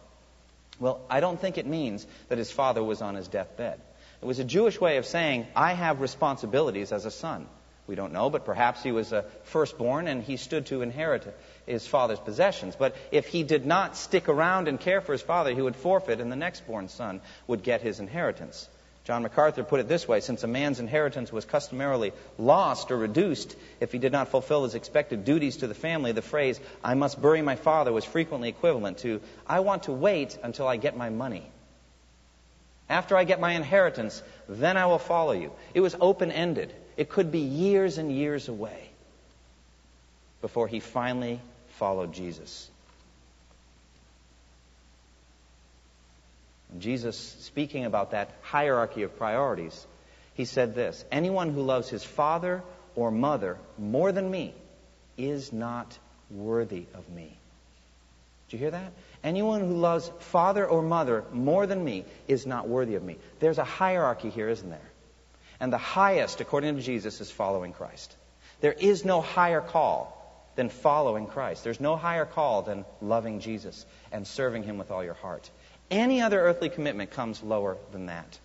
Well, 0.80 1.02
I 1.08 1.20
don't 1.20 1.40
think 1.40 1.60
it 1.60 1.68
means 1.68 2.08
that 2.30 2.40
his 2.40 2.50
father 2.50 2.84
was 2.84 3.04
on 3.04 3.14
his 3.14 3.28
deathbed. 3.28 3.80
It 4.24 4.26
was 4.26 4.40
a 4.40 4.44
Jewish 4.44 4.82
way 4.82 4.98
of 4.98 5.06
saying, 5.06 5.46
I 5.56 5.74
have 5.74 6.02
responsibilities 6.02 6.92
as 6.92 7.06
a 7.06 7.12
son. 7.12 7.46
We 7.86 7.94
don't 7.94 8.14
know, 8.14 8.32
but 8.32 8.44
perhaps 8.44 8.82
he 8.82 8.92
was 8.92 9.12
a 9.12 9.26
firstborn 9.44 10.08
and 10.08 10.24
he 10.24 10.38
stood 10.38 10.66
to 10.68 10.82
inherit 10.82 11.32
his 11.68 11.86
father's 11.86 12.20
possessions. 12.20 12.76
But 12.76 12.96
if 13.12 13.28
he 13.28 13.44
did 13.44 13.68
not 13.68 13.96
stick 13.96 14.30
around 14.30 14.68
and 14.68 14.80
care 14.80 15.00
for 15.00 15.12
his 15.12 15.22
father, 15.22 15.54
he 15.54 15.62
would 15.62 15.76
forfeit, 15.76 16.22
and 16.22 16.32
the 16.32 16.36
next 16.36 16.66
born 16.66 16.90
son 16.90 17.22
would 17.46 17.62
get 17.62 17.82
his 17.82 18.00
inheritance. 18.00 18.68
John 19.12 19.24
MacArthur 19.24 19.66
put 19.66 19.82
it 19.82 19.90
this 19.90 20.08
way 20.08 20.22
since 20.22 20.42
a 20.44 20.48
man's 20.48 20.80
inheritance 20.80 21.34
was 21.34 21.44
customarily 21.44 22.14
lost 22.38 22.92
or 22.92 22.98
reduced 22.98 23.58
if 23.82 23.92
he 23.92 23.98
did 23.98 24.14
not 24.14 24.30
fulfill 24.30 24.64
his 24.64 24.74
expected 24.74 25.26
duties 25.26 25.58
to 25.58 25.68
the 25.68 25.74
family, 25.74 26.14
the 26.14 26.22
phrase, 26.22 26.62
I 26.82 26.94
must 26.94 27.22
bury 27.22 27.42
my 27.42 27.58
father, 27.58 27.92
was 27.92 28.06
frequently 28.06 28.48
equivalent 28.48 29.00
to, 29.00 29.20
I 29.46 29.60
want 29.60 29.84
to 29.84 29.92
wait 29.92 30.38
until 30.42 30.66
I 30.66 30.78
get 30.78 30.96
my 30.96 31.10
money. 31.10 31.46
After 32.88 33.18
I 33.18 33.26
get 33.26 33.42
my 33.42 33.52
inheritance, 33.52 34.24
then 34.48 34.78
I 34.78 34.86
will 34.86 34.98
follow 34.98 35.34
you. 35.34 35.52
It 35.74 35.82
was 35.82 35.94
open 36.00 36.32
ended, 36.32 36.74
it 36.96 37.10
could 37.10 37.34
be 37.34 37.40
years 37.40 37.98
and 37.98 38.14
years 38.14 38.48
away 38.48 38.92
before 40.40 40.70
he 40.70 40.80
finally 40.80 41.42
followed 41.72 42.14
Jesus. 42.14 42.71
Jesus, 46.78 47.18
speaking 47.18 47.86
about 47.86 48.12
that 48.12 48.32
hierarchy 48.42 49.04
of 49.04 49.18
priorities, 49.18 49.86
he 50.34 50.46
said 50.46 50.76
this 50.76 51.04
Anyone 51.12 51.54
who 51.54 51.62
loves 51.62 51.90
his 51.90 52.04
father 52.04 52.64
or 52.96 53.12
mother 53.12 53.58
more 53.78 54.12
than 54.12 54.30
me 54.30 54.54
is 55.18 55.52
not 55.52 55.98
worthy 56.30 56.86
of 56.94 57.08
me. 57.10 57.38
Do 58.50 58.58
you 58.58 58.60
hear 58.60 58.72
that? 58.72 58.92
Anyone 59.24 59.62
who 59.62 59.78
loves 59.78 60.12
father 60.20 60.66
or 60.66 60.82
mother 60.82 61.24
more 61.32 61.68
than 61.68 61.84
me 61.84 62.06
is 62.28 62.46
not 62.46 62.68
worthy 62.68 62.96
of 62.96 63.04
me. 63.04 63.18
There's 63.40 63.58
a 63.58 63.64
hierarchy 63.64 64.30
here, 64.30 64.50
isn't 64.50 64.70
there? 64.70 64.80
And 65.60 65.72
the 65.72 65.78
highest, 65.78 66.42
according 66.42 66.76
to 66.76 66.82
Jesus, 66.82 67.22
is 67.22 67.32
following 67.32 67.72
Christ. 67.72 68.16
There 68.62 68.74
is 68.74 69.06
no 69.06 69.22
higher 69.22 69.62
call 69.62 70.18
than 70.56 70.70
following 70.70 71.28
Christ. 71.28 71.64
There's 71.64 71.80
no 71.80 71.96
higher 71.96 72.26
call 72.26 72.64
than 72.64 72.84
loving 73.02 73.40
Jesus 73.40 73.86
and 74.12 74.28
serving 74.28 74.64
him 74.64 74.78
with 74.78 74.92
all 74.92 75.04
your 75.04 75.14
heart. 75.14 75.50
Any 75.92 76.22
other 76.22 76.40
earthly 76.40 76.70
commitment 76.70 77.12
comes 77.12 77.44
lower 77.44 77.78
than 77.92 78.06
that. 78.06 78.40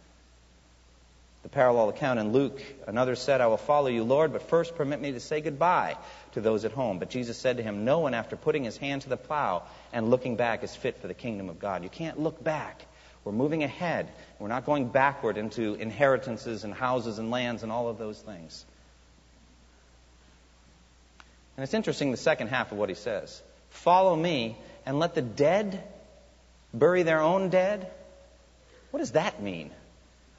The 1.44 1.48
parallel 1.48 1.90
account 1.90 2.18
in 2.18 2.32
Luke, 2.32 2.61
another 2.88 3.14
said, 3.14 3.40
I 3.40 3.46
will 3.46 3.56
follow 3.56 3.87
you, 3.87 4.02
Lord, 4.02 4.32
but 4.32 4.42
first 4.48 4.74
permit 4.74 5.00
me 5.00 5.12
to 5.12 5.20
say 5.20 5.40
goodbye 5.40 5.96
to 6.32 6.40
those 6.40 6.64
at 6.64 6.72
home. 6.72 6.98
But 6.98 7.09
Jesus 7.09 7.38
said 7.38 7.59
to 7.59 7.62
him, 7.62 7.85
No 7.85 8.00
one, 8.00 8.14
after 8.14 8.35
putting 8.35 8.64
his 8.64 8.76
hand 8.76 9.02
to 9.02 9.09
the 9.09 9.16
plow 9.16 9.62
and 9.92 10.11
looking 10.11 10.35
back, 10.35 10.64
is 10.64 10.74
fit 10.74 11.00
for 11.00 11.06
the 11.06 11.14
kingdom 11.14 11.48
of 11.48 11.61
God. 11.61 11.85
You 11.85 11.88
can't 11.88 12.18
look 12.18 12.42
back. 12.42 12.85
We're 13.24 13.30
moving 13.30 13.62
ahead. 13.62 14.11
We're 14.40 14.48
not 14.48 14.66
going 14.66 14.88
backward 14.88 15.37
into 15.37 15.74
inheritances 15.74 16.64
and 16.64 16.74
houses 16.74 17.20
and 17.20 17.30
lands 17.30 17.62
and 17.62 17.70
all 17.70 17.88
of 17.88 17.96
those 17.96 18.18
things. 18.18 18.64
And 21.56 21.62
it's 21.62 21.74
interesting 21.74 22.11
the 22.11 22.16
second 22.16 22.48
half 22.48 22.72
of 22.72 22.78
what 22.78 22.88
he 22.88 22.96
says 22.96 23.40
Follow 23.70 24.16
me 24.16 24.56
and 24.85 24.98
let 24.98 25.14
the 25.14 25.22
dead 25.22 25.85
bury 26.78 27.02
their 27.02 27.20
own 27.20 27.48
dead? 27.48 27.90
What 28.90 29.00
does 29.00 29.12
that 29.12 29.42
mean? 29.42 29.70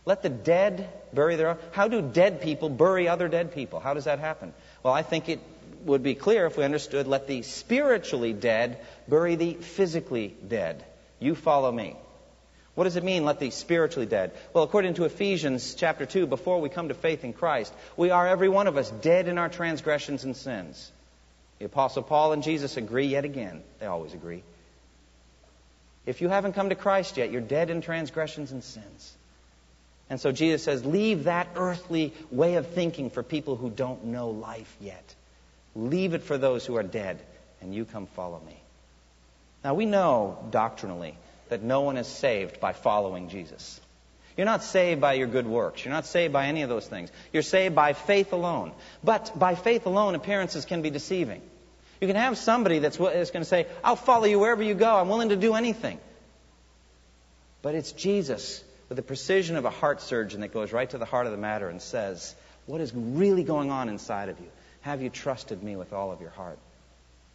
Let 0.05 0.21
the 0.21 0.29
dead 0.29 0.89
bury 1.13 1.35
their 1.35 1.49
own. 1.49 1.57
How 1.71 1.87
do 1.87 2.01
dead 2.01 2.41
people 2.41 2.69
bury 2.69 3.07
other 3.07 3.27
dead 3.27 3.53
people? 3.53 3.79
How 3.79 3.93
does 3.93 4.05
that 4.05 4.19
happen? 4.19 4.53
Well, 4.81 4.93
I 4.93 5.01
think 5.01 5.27
it 5.27 5.39
would 5.83 6.03
be 6.03 6.15
clear 6.15 6.45
if 6.45 6.57
we 6.57 6.63
understood 6.63 7.07
let 7.07 7.27
the 7.27 7.41
spiritually 7.41 8.33
dead 8.33 8.79
bury 9.07 9.35
the 9.35 9.53
physically 9.55 10.35
dead. 10.47 10.83
You 11.19 11.35
follow 11.35 11.71
me. 11.71 11.95
What 12.75 12.83
does 12.83 12.95
it 12.95 13.03
mean, 13.03 13.25
let 13.25 13.39
the 13.39 13.49
spiritually 13.49 14.05
dead? 14.05 14.31
Well, 14.53 14.63
according 14.63 14.93
to 14.95 15.05
Ephesians 15.05 15.73
chapter 15.73 16.05
2, 16.05 16.27
before 16.27 16.61
we 16.61 16.69
come 16.69 16.89
to 16.89 16.93
faith 16.93 17.23
in 17.23 17.33
Christ, 17.33 17.73
we 17.97 18.11
are 18.11 18.27
every 18.27 18.49
one 18.49 18.67
of 18.67 18.77
us 18.77 18.91
dead 18.91 19.27
in 19.27 19.39
our 19.39 19.49
transgressions 19.49 20.23
and 20.25 20.37
sins. 20.37 20.91
The 21.57 21.65
Apostle 21.65 22.03
Paul 22.03 22.33
and 22.33 22.43
Jesus 22.43 22.77
agree 22.77 23.07
yet 23.07 23.25
again. 23.25 23.63
They 23.79 23.87
always 23.87 24.13
agree. 24.13 24.43
If 26.07 26.21
you 26.21 26.29
haven't 26.29 26.53
come 26.53 26.69
to 26.69 26.75
Christ 26.75 27.17
yet, 27.17 27.31
you're 27.31 27.41
dead 27.41 27.69
in 27.69 27.81
transgressions 27.81 28.51
and 28.51 28.63
sins. 28.63 29.15
And 30.09 30.21
so 30.21 30.31
Jesus 30.31 30.63
says, 30.63 30.85
leave 30.85 31.25
that 31.25 31.49
earthly 31.55 32.13
way 32.31 32.55
of 32.55 32.67
thinking 32.67 33.09
for 33.09 33.21
people 33.21 33.57
who 33.57 33.69
don't 33.69 34.05
know 34.05 34.29
life 34.29 34.73
yet. 34.79 35.03
Leave 35.75 36.13
it 36.13 36.23
for 36.23 36.37
those 36.37 36.65
who 36.65 36.77
are 36.77 36.83
dead, 36.83 37.19
and 37.61 37.75
you 37.75 37.83
come 37.83 38.07
follow 38.07 38.41
me. 38.47 38.55
Now, 39.65 39.73
we 39.73 39.85
know 39.85 40.39
doctrinally 40.49 41.17
that 41.49 41.61
no 41.61 41.81
one 41.81 41.97
is 41.97 42.07
saved 42.07 42.61
by 42.61 42.71
following 42.71 43.27
Jesus. 43.27 43.81
You're 44.37 44.45
not 44.45 44.63
saved 44.63 45.01
by 45.01 45.15
your 45.15 45.27
good 45.27 45.45
works. 45.45 45.83
You're 45.83 45.93
not 45.93 46.05
saved 46.05 46.31
by 46.31 46.45
any 46.45 46.61
of 46.61 46.69
those 46.69 46.87
things. 46.87 47.11
You're 47.33 47.43
saved 47.43 47.75
by 47.75 47.91
faith 47.91 48.31
alone. 48.31 48.71
But 49.03 49.37
by 49.37 49.55
faith 49.55 49.85
alone, 49.87 50.15
appearances 50.15 50.63
can 50.63 50.81
be 50.81 50.89
deceiving. 50.89 51.41
You 51.99 52.07
can 52.07 52.15
have 52.15 52.37
somebody 52.37 52.79
that's, 52.79 52.97
that's 52.97 53.31
going 53.31 53.43
to 53.43 53.49
say, 53.49 53.67
I'll 53.83 53.95
follow 53.95 54.25
you 54.25 54.39
wherever 54.39 54.61
you 54.61 54.73
go. 54.73 54.95
I'm 54.95 55.09
willing 55.09 55.29
to 55.29 55.35
do 55.35 55.55
anything. 55.55 55.99
But 57.61 57.75
it's 57.75 57.91
Jesus 57.91 58.63
with 58.89 58.95
the 58.95 59.01
precision 59.01 59.55
of 59.55 59.65
a 59.65 59.69
heart 59.69 60.01
surgeon 60.01 60.41
that 60.41 60.53
goes 60.53 60.71
right 60.71 60.89
to 60.89 60.97
the 60.97 61.05
heart 61.05 61.25
of 61.25 61.31
the 61.31 61.37
matter 61.37 61.69
and 61.69 61.81
says, 61.81 62.35
What 62.65 62.81
is 62.81 62.93
really 62.93 63.43
going 63.43 63.71
on 63.71 63.89
inside 63.89 64.29
of 64.29 64.39
you? 64.39 64.47
Have 64.81 65.01
you 65.01 65.09
trusted 65.09 65.61
me 65.61 65.75
with 65.75 65.91
all 65.91 66.11
of 66.11 66.21
your 66.21 66.29
heart? 66.29 66.59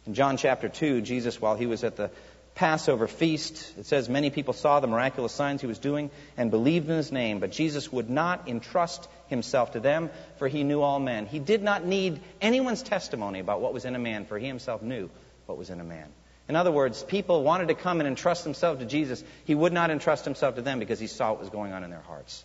In 0.05 0.13
John 0.13 0.37
chapter 0.37 0.69
2, 0.69 1.01
Jesus, 1.01 1.39
while 1.39 1.55
he 1.55 1.65
was 1.65 1.83
at 1.83 1.95
the 1.95 2.09
Passover 2.55 3.07
feast, 3.07 3.73
it 3.77 3.85
says 3.85 4.09
many 4.09 4.29
people 4.29 4.53
saw 4.53 4.79
the 4.79 4.87
miraculous 4.87 5.31
signs 5.31 5.61
he 5.61 5.67
was 5.67 5.79
doing 5.79 6.11
and 6.37 6.51
believed 6.51 6.89
in 6.89 6.95
his 6.95 7.11
name, 7.11 7.39
but 7.39 7.51
Jesus 7.51 7.91
would 7.91 8.09
not 8.09 8.47
entrust 8.47 9.07
himself 9.33 9.73
to 9.73 9.79
them, 9.79 10.09
for 10.37 10.47
he 10.47 10.63
knew 10.63 10.81
all 10.81 10.99
men. 10.99 11.25
He 11.25 11.39
did 11.39 11.61
not 11.61 11.85
need 11.85 12.21
anyone's 12.41 12.83
testimony 12.83 13.39
about 13.39 13.59
what 13.59 13.73
was 13.73 13.85
in 13.85 13.95
a 13.95 13.99
man, 13.99 14.25
for 14.25 14.39
he 14.39 14.47
himself 14.47 14.81
knew 14.81 15.09
what 15.45 15.57
was 15.57 15.69
in 15.69 15.79
a 15.79 15.83
man. 15.83 16.07
In 16.47 16.55
other 16.55 16.71
words, 16.71 17.03
people 17.03 17.43
wanted 17.43 17.69
to 17.69 17.73
come 17.73 17.99
and 17.99 18.07
entrust 18.07 18.43
themselves 18.43 18.79
to 18.79 18.85
Jesus. 18.85 19.23
He 19.45 19.55
would 19.55 19.73
not 19.73 19.91
entrust 19.91 20.25
himself 20.25 20.55
to 20.55 20.61
them 20.61 20.79
because 20.79 20.99
he 20.99 21.07
saw 21.07 21.31
what 21.31 21.39
was 21.39 21.49
going 21.49 21.73
on 21.73 21.83
in 21.83 21.89
their 21.89 22.01
hearts. 22.01 22.43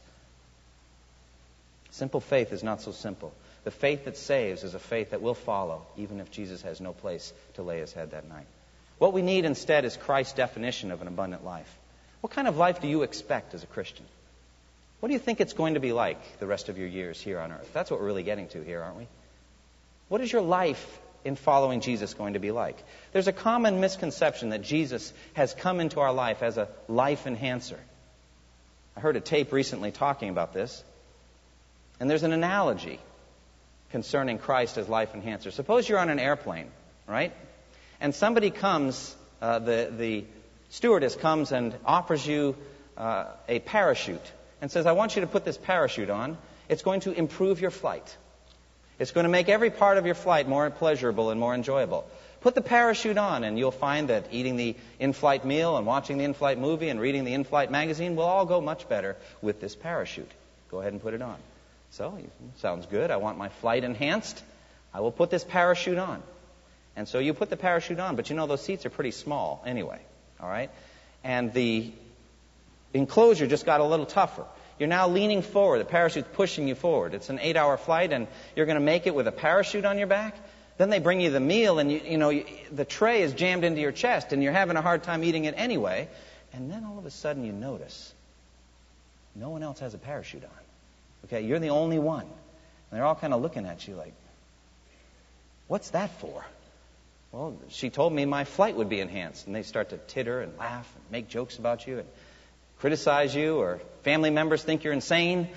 Simple 1.91 2.21
faith 2.21 2.53
is 2.53 2.63
not 2.63 2.81
so 2.81 2.93
simple. 2.93 3.33
The 3.65 3.71
faith 3.71 4.05
that 4.05 4.17
saves 4.17 4.63
is 4.63 4.75
a 4.75 4.79
faith 4.79 5.11
that 5.11 5.21
will 5.21 5.35
follow, 5.35 5.87
even 5.97 6.21
if 6.21 6.31
Jesus 6.31 6.63
has 6.63 6.81
no 6.81 6.93
place 6.93 7.33
to 7.55 7.63
lay 7.63 7.81
his 7.81 7.93
head 7.93 8.13
that 8.13 8.29
night. 8.29 8.47
What 8.99 9.13
we 9.13 9.23
need 9.23 9.45
instead 9.45 9.85
is 9.85 9.97
Christ's 9.97 10.35
definition 10.35 10.91
of 10.91 11.03
an 11.03 11.09
abundant 11.09 11.45
life. 11.45 11.73
What 12.21 12.33
kind 12.33 12.49
of 12.49 12.57
life 12.57 12.81
do 12.81 12.89
you 12.89 13.03
expect 13.03 13.55
as 13.55 13.63
a 13.63 13.67
Christian? 13.67 14.07
What 15.01 15.09
do 15.09 15.13
you 15.13 15.21
think 15.21 15.41
it's 15.41 15.53
going 15.53 15.75
to 15.75 15.81
be 15.81 15.93
like 15.93 16.39
the 16.41 16.47
rest 16.47 16.69
of 16.69 16.77
your 16.77 16.89
years 16.89 17.21
here 17.21 17.39
on 17.39 17.53
earth? 17.53 17.71
That's 17.73 17.91
what 17.91 18.01
we're 18.01 18.07
really 18.07 18.25
getting 18.25 18.49
to 18.49 18.63
here, 18.63 18.83
aren't 18.83 18.97
we? 18.97 19.07
What 20.09 20.21
is 20.21 20.33
your 20.33 20.43
life 20.43 21.01
in 21.25 21.37
following 21.37 21.81
Jesus 21.81 22.15
going 22.15 22.33
to 22.33 22.41
be 22.41 22.51
like? 22.51 22.77
There's 23.13 23.29
a 23.29 23.33
common 23.33 23.81
misconception 23.81 24.51
that 24.51 24.63
Jesus 24.63 25.13
has 25.35 25.55
come 25.55 25.79
into 25.79 26.01
our 26.01 26.13
life 26.13 26.43
as 26.43 26.59
a 26.59 26.69
life 26.89 27.27
enhancer. 27.27 27.79
I 28.97 29.01
heard 29.01 29.15
a 29.15 29.21
tape 29.21 29.53
recently 29.53 29.93
talking 29.93 30.31
about 30.31 30.53
this. 30.53 30.83
And 32.01 32.11
there's 32.11 32.25
an 32.25 32.33
analogy 32.33 32.99
concerning 33.91 34.39
Christ 34.39 34.79
as 34.79 34.89
life 34.89 35.15
enhancer. 35.15 35.53
Suppose 35.53 35.89
you're 35.89 35.99
on 35.99 36.11
an 36.11 36.19
airplane, 36.19 36.71
right? 37.07 37.33
And 38.01 38.15
somebody 38.15 38.51
comes, 38.51 39.15
uh, 39.41 39.61
the, 39.61 39.93
the 39.97 40.25
stewardess 40.71 41.15
comes 41.15 41.53
and 41.53 41.75
offers 41.85 42.27
you 42.27 42.57
uh, 42.97 43.27
a 43.49 43.61
parachute 43.61 44.33
and 44.61 44.71
says, 44.71 44.87
I 44.87 44.93
want 44.93 45.17
you 45.17 45.23
to 45.23 45.27
put 45.27 45.45
this 45.45 45.57
parachute 45.57 46.11
on. 46.11 46.39
It's 46.69 46.83
going 46.83 47.01
to 47.01 47.13
improve 47.13 47.61
your 47.61 47.71
flight. 47.71 48.17
It's 48.99 49.13
going 49.13 49.25
to 49.25 49.31
make 49.31 49.49
every 49.49 49.71
part 49.71 49.97
of 49.97 50.07
your 50.07 50.15
flight 50.15 50.49
more 50.49 50.69
pleasurable 50.71 51.31
and 51.31 51.39
more 51.39 51.55
enjoyable. 51.55 52.09
Put 52.41 52.55
the 52.55 52.63
parachute 52.63 53.19
on, 53.19 53.45
and 53.45 53.59
you'll 53.59 53.71
find 53.71 54.09
that 54.09 54.27
eating 54.33 54.57
the 54.57 54.77
in 54.99 55.13
flight 55.13 55.45
meal 55.45 55.77
and 55.77 55.87
watching 55.87 56.19
the 56.19 56.25
in 56.25 56.35
flight 56.35 56.59
movie 56.59 56.89
and 56.89 57.01
reading 57.01 57.25
the 57.25 57.35
in 57.35 57.45
flight 57.45 57.71
magazine 57.71 58.17
will 58.17 58.25
all 58.25 58.47
go 58.47 58.61
much 58.61 58.89
better 58.89 59.17
with 59.43 59.61
this 59.61 59.75
parachute. 59.75 60.31
Go 60.71 60.81
ahead 60.81 60.93
and 60.93 61.03
put 61.03 61.15
it 61.15 61.23
on. 61.23 61.37
So, 61.91 62.19
sounds 62.59 62.87
good. 62.87 63.11
I 63.11 63.17
want 63.17 63.39
my 63.39 63.49
flight 63.49 63.83
enhanced. 63.83 64.43
I 64.93 65.01
will 65.01 65.13
put 65.13 65.31
this 65.31 65.45
parachute 65.45 65.99
on. 65.99 66.23
And 66.97 67.09
so 67.09 67.19
you 67.19 67.35
put 67.35 67.51
the 67.51 67.57
parachute 67.57 68.01
on, 68.01 68.17
but 68.17 68.29
you 68.31 68.37
know 68.37 68.47
those 68.47 68.63
seats 68.63 68.85
are 68.85 68.91
pretty 68.91 69.13
small 69.13 69.63
anyway. 69.65 70.01
All 70.41 70.49
right? 70.49 70.71
And 71.23 71.53
the 71.53 71.93
enclosure 72.95 73.47
just 73.47 73.67
got 73.67 73.81
a 73.81 73.85
little 73.85 74.07
tougher. 74.07 74.45
You're 74.79 74.89
now 74.89 75.09
leaning 75.09 75.43
forward. 75.43 75.81
The 75.81 75.85
parachute's 75.85 76.29
pushing 76.35 76.69
you 76.69 76.75
forward. 76.75 77.15
It's 77.15 77.31
an 77.31 77.41
eight 77.41 77.57
hour 77.57 77.77
flight, 77.77 78.13
and 78.13 78.29
you're 78.55 78.67
going 78.67 78.79
to 78.79 78.85
make 78.85 79.07
it 79.07 79.15
with 79.15 79.27
a 79.27 79.33
parachute 79.33 79.85
on 79.85 79.99
your 79.99 80.07
back. 80.07 80.37
Then 80.77 80.91
they 80.91 81.01
bring 81.01 81.21
you 81.21 81.31
the 81.31 81.41
meal, 81.41 81.81
and 81.81 81.91
you, 81.91 82.01
you 82.05 82.19
know 82.19 82.31
you, 82.31 82.45
the 82.71 82.85
tray 82.85 83.23
is 83.23 83.33
jammed 83.33 83.65
into 83.65 83.81
your 83.81 83.91
chest, 83.91 84.33
and 84.33 84.43
you're 84.43 84.53
having 84.53 84.77
a 84.77 84.83
hard 84.83 85.03
time 85.03 85.25
eating 85.25 85.45
it 85.45 85.55
anyway. 85.57 86.09
And 86.53 86.71
then 86.71 86.85
all 86.85 86.99
of 86.99 87.07
a 87.07 87.11
sudden 87.11 87.45
you 87.45 87.53
notice 87.53 88.15
no 89.35 89.51
one 89.51 89.63
else 89.63 89.81
has 89.81 89.95
a 89.95 89.99
parachute 89.99 90.45
on. 90.45 90.51
Okay, 91.27 91.43
you're 91.43 91.59
the 91.59 91.71
only 91.71 91.99
one. 91.99 92.23
And 92.23 92.99
they're 92.99 93.05
all 93.05 93.15
kind 93.15 93.35
of 93.35 93.43
looking 93.43 93.67
at 93.67 93.87
you 93.87 93.95
like, 93.95 94.15
what's 95.67 95.91
that 95.91 96.11
for? 96.21 96.45
Well, 97.33 97.59
she 97.69 97.91
told 97.91 98.13
me 98.13 98.25
my 98.25 98.45
flight 98.45 98.77
would 98.77 98.89
be 98.89 99.01
enhanced. 99.01 99.47
And 99.47 99.55
they 99.55 99.63
start 99.63 99.91
to 99.91 99.99
titter 99.99 100.41
and 100.41 100.57
laugh 100.57 100.91
and 100.95 101.05
make 101.13 101.29
jokes 101.29 101.59
about 101.59 101.87
you 101.87 101.99
and 101.99 102.09
criticize 102.81 103.35
you, 103.35 103.57
or 103.57 103.81
family 104.03 104.31
members 104.31 104.63
think 104.63 104.85
you're 104.85 104.93
insane. 104.93 105.49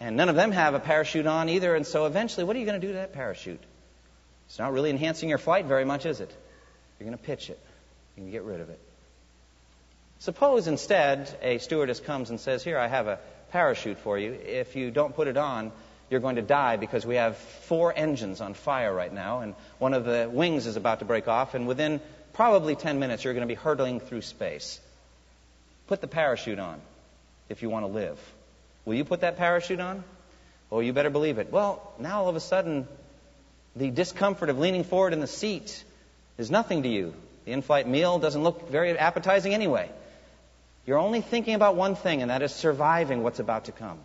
And 0.00 0.16
none 0.16 0.28
of 0.28 0.36
them 0.36 0.52
have 0.52 0.74
a 0.74 0.80
parachute 0.80 1.26
on 1.26 1.48
either. 1.48 1.74
And 1.74 1.86
so 1.86 2.06
eventually, 2.06 2.44
what 2.44 2.54
are 2.54 2.58
you 2.58 2.66
going 2.66 2.80
to 2.80 2.86
do 2.86 2.92
to 2.92 2.98
that 2.98 3.12
parachute? 3.12 3.60
It's 4.46 4.58
not 4.58 4.72
really 4.72 4.90
enhancing 4.90 5.28
your 5.28 5.38
flight 5.38 5.66
very 5.66 5.84
much, 5.84 6.06
is 6.06 6.20
it? 6.20 6.32
You're 6.98 7.06
going 7.06 7.18
to 7.18 7.24
pitch 7.24 7.50
it. 7.50 7.60
Going 8.16 8.28
to 8.28 8.32
get 8.32 8.42
rid 8.42 8.60
of 8.60 8.70
it. 8.70 8.80
Suppose 10.20 10.66
instead 10.66 11.36
a 11.42 11.58
stewardess 11.58 12.00
comes 12.00 12.30
and 12.30 12.40
says, 12.40 12.64
Here, 12.64 12.78
I 12.78 12.88
have 12.88 13.06
a 13.06 13.20
parachute 13.52 13.98
for 13.98 14.18
you. 14.18 14.32
If 14.32 14.74
you 14.74 14.90
don't 14.90 15.14
put 15.14 15.28
it 15.28 15.36
on, 15.36 15.70
you're 16.10 16.20
going 16.20 16.36
to 16.36 16.42
die 16.42 16.76
because 16.76 17.06
we 17.06 17.16
have 17.16 17.36
four 17.36 17.92
engines 17.94 18.40
on 18.40 18.54
fire 18.54 18.92
right 18.92 19.12
now, 19.12 19.40
and 19.40 19.54
one 19.78 19.94
of 19.94 20.04
the 20.04 20.28
wings 20.32 20.66
is 20.66 20.76
about 20.76 21.00
to 21.00 21.04
break 21.04 21.28
off, 21.28 21.54
and 21.54 21.68
within 21.68 22.00
probably 22.32 22.74
10 22.74 22.98
minutes, 22.98 23.24
you're 23.24 23.34
going 23.34 23.46
to 23.46 23.54
be 23.54 23.54
hurtling 23.54 24.00
through 24.00 24.22
space. 24.22 24.80
Put 25.88 26.00
the 26.00 26.06
parachute 26.06 26.58
on 26.58 26.80
if 27.48 27.62
you 27.62 27.70
want 27.70 27.84
to 27.84 27.90
live. 27.90 28.18
Will 28.84 28.94
you 28.94 29.04
put 29.04 29.20
that 29.20 29.36
parachute 29.36 29.80
on? 29.80 30.04
Oh, 30.70 30.80
you 30.80 30.92
better 30.92 31.10
believe 31.10 31.38
it. 31.38 31.50
Well, 31.50 31.92
now 31.98 32.22
all 32.22 32.28
of 32.28 32.36
a 32.36 32.40
sudden, 32.40 32.86
the 33.74 33.90
discomfort 33.90 34.50
of 34.50 34.58
leaning 34.58 34.84
forward 34.84 35.14
in 35.14 35.20
the 35.20 35.26
seat 35.26 35.82
is 36.36 36.50
nothing 36.50 36.82
to 36.82 36.88
you. 36.88 37.14
The 37.46 37.52
in 37.52 37.62
flight 37.62 37.88
meal 37.88 38.18
doesn't 38.18 38.42
look 38.42 38.70
very 38.70 38.96
appetizing 38.98 39.54
anyway. 39.54 39.90
You're 40.86 40.98
only 40.98 41.22
thinking 41.22 41.54
about 41.54 41.74
one 41.74 41.96
thing, 41.96 42.20
and 42.22 42.30
that 42.30 42.42
is 42.42 42.52
surviving 42.52 43.22
what's 43.22 43.40
about 43.40 43.66
to 43.66 43.72
come. 43.72 43.98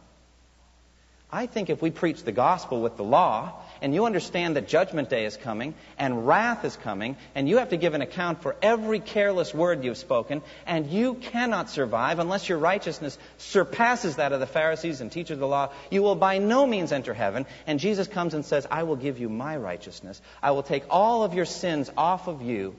I 1.32 1.48
think 1.48 1.70
if 1.70 1.82
we 1.82 1.92
preach 1.92 2.24
the 2.24 2.32
gospel 2.32 2.82
with 2.82 2.96
the 2.96 3.04
law, 3.04 3.54
and 3.84 3.94
you 3.94 4.06
understand 4.06 4.56
that 4.56 4.68
judgment 4.68 5.10
day 5.10 5.26
is 5.26 5.36
coming, 5.36 5.76
and 6.00 6.26
wrath 6.26 6.64
is 6.64 6.78
coming, 6.78 7.18
and 7.36 7.50
you 7.50 7.58
have 7.58 7.70
to 7.70 7.78
give 7.78 7.94
an 7.94 8.02
account 8.02 8.42
for 8.42 8.56
every 8.62 9.02
careless 9.02 9.54
word 9.54 9.84
you've 9.84 9.98
spoken, 9.98 10.42
and 10.66 10.90
you 10.90 11.16
cannot 11.16 11.70
survive 11.70 12.18
unless 12.18 12.48
your 12.48 12.58
righteousness 12.58 13.20
surpasses 13.38 14.16
that 14.16 14.32
of 14.32 14.40
the 14.40 14.48
Pharisees 14.48 15.02
and 15.02 15.12
teachers 15.12 15.36
of 15.36 15.40
the 15.40 15.48
law, 15.48 15.70
you 15.92 16.02
will 16.02 16.16
by 16.16 16.38
no 16.38 16.66
means 16.66 16.94
enter 16.94 17.14
heaven. 17.14 17.46
And 17.68 17.78
Jesus 17.78 18.08
comes 18.08 18.34
and 18.34 18.46
says, 18.46 18.66
I 18.72 18.84
will 18.84 18.96
give 18.96 19.20
you 19.20 19.28
my 19.28 19.58
righteousness. 19.58 20.22
I 20.42 20.52
will 20.52 20.64
take 20.64 20.86
all 20.90 21.24
of 21.24 21.34
your 21.34 21.46
sins 21.46 21.92
off 21.98 22.28
of 22.28 22.42
you 22.42 22.76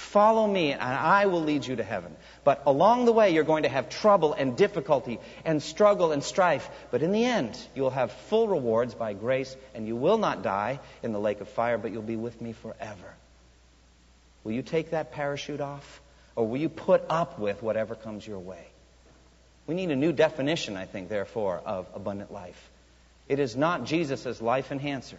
Follow 0.00 0.46
me, 0.46 0.72
and 0.72 0.82
I 0.82 1.26
will 1.26 1.42
lead 1.42 1.64
you 1.64 1.76
to 1.76 1.84
heaven. 1.84 2.16
But 2.42 2.62
along 2.66 3.04
the 3.04 3.12
way, 3.12 3.30
you're 3.30 3.44
going 3.44 3.62
to 3.62 3.68
have 3.68 3.90
trouble 3.90 4.32
and 4.32 4.56
difficulty 4.56 5.20
and 5.44 5.62
struggle 5.62 6.10
and 6.10 6.24
strife. 6.24 6.68
But 6.90 7.02
in 7.02 7.12
the 7.12 7.24
end, 7.24 7.56
you 7.76 7.82
will 7.82 7.90
have 7.90 8.10
full 8.10 8.48
rewards 8.48 8.94
by 8.94 9.12
grace, 9.12 9.54
and 9.74 9.86
you 9.86 9.94
will 9.94 10.18
not 10.18 10.42
die 10.42 10.80
in 11.02 11.12
the 11.12 11.20
lake 11.20 11.40
of 11.40 11.48
fire, 11.48 11.78
but 11.78 11.92
you'll 11.92 12.02
be 12.02 12.16
with 12.16 12.40
me 12.40 12.52
forever. 12.52 13.14
Will 14.42 14.52
you 14.52 14.62
take 14.62 14.90
that 14.90 15.12
parachute 15.12 15.60
off? 15.60 16.00
Or 16.34 16.48
will 16.48 16.58
you 16.58 16.70
put 16.70 17.04
up 17.08 17.38
with 17.38 17.62
whatever 17.62 17.94
comes 17.94 18.26
your 18.26 18.38
way? 18.38 18.66
We 19.66 19.74
need 19.74 19.90
a 19.90 19.96
new 19.96 20.12
definition, 20.12 20.76
I 20.76 20.86
think, 20.86 21.08
therefore, 21.08 21.60
of 21.64 21.86
abundant 21.94 22.32
life. 22.32 22.70
It 23.28 23.38
is 23.38 23.54
not 23.54 23.84
Jesus 23.84 24.40
life 24.40 24.72
enhancer. 24.72 25.18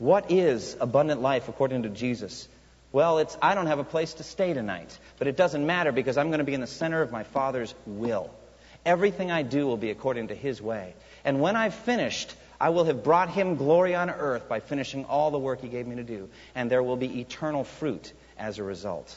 What 0.00 0.30
is 0.30 0.78
abundant 0.80 1.20
life 1.20 1.50
according 1.50 1.82
to 1.82 1.90
Jesus? 1.90 2.48
Well, 2.90 3.18
it's 3.18 3.36
I 3.42 3.54
don't 3.54 3.66
have 3.66 3.80
a 3.80 3.84
place 3.84 4.14
to 4.14 4.22
stay 4.22 4.54
tonight, 4.54 4.98
but 5.18 5.28
it 5.28 5.36
doesn't 5.36 5.66
matter 5.66 5.92
because 5.92 6.16
I'm 6.16 6.28
going 6.28 6.38
to 6.38 6.44
be 6.44 6.54
in 6.54 6.62
the 6.62 6.66
center 6.66 7.02
of 7.02 7.12
my 7.12 7.22
Father's 7.22 7.74
will. 7.84 8.30
Everything 8.86 9.30
I 9.30 9.42
do 9.42 9.66
will 9.66 9.76
be 9.76 9.90
according 9.90 10.28
to 10.28 10.34
His 10.34 10.62
way. 10.62 10.94
And 11.22 11.42
when 11.42 11.54
I've 11.54 11.74
finished, 11.74 12.34
I 12.58 12.70
will 12.70 12.84
have 12.84 13.04
brought 13.04 13.28
Him 13.28 13.56
glory 13.56 13.94
on 13.94 14.08
earth 14.08 14.48
by 14.48 14.60
finishing 14.60 15.04
all 15.04 15.30
the 15.30 15.38
work 15.38 15.60
He 15.60 15.68
gave 15.68 15.86
me 15.86 15.96
to 15.96 16.02
do. 16.02 16.30
And 16.54 16.70
there 16.70 16.82
will 16.82 16.96
be 16.96 17.20
eternal 17.20 17.64
fruit 17.64 18.14
as 18.38 18.58
a 18.58 18.64
result. 18.64 19.14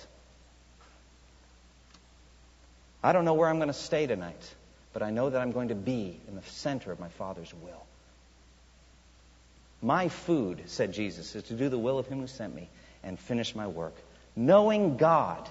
I 3.01 3.13
don't 3.13 3.23
know 3.23 3.35
where 3.35 3.47
I'm 3.47 3.57
going 3.57 3.69
to 3.69 3.73
stay 3.73 4.05
tonight, 4.05 4.53
but 4.91 5.01
I 5.01 5.11
know 5.11 5.29
that 5.29 5.39
I'm 5.39 5.53
going 5.53 5.69
to 5.69 5.75
be 5.75 6.19
in 6.27 6.35
the 6.35 6.41
center 6.41 6.91
of 6.91 6.99
my 6.99 7.07
Father's 7.07 7.53
will. 7.53 7.82
My 9.83 10.07
food, 10.07 10.63
said 10.67 10.93
Jesus, 10.93 11.35
is 11.35 11.43
to 11.43 11.55
do 11.55 11.67
the 11.67 11.77
will 11.77 11.99
of 11.99 12.07
him 12.07 12.21
who 12.21 12.27
sent 12.27 12.55
me 12.55 12.69
and 13.03 13.19
finish 13.19 13.53
my 13.53 13.67
work. 13.67 13.93
Knowing 14.33 14.95
God 14.95 15.49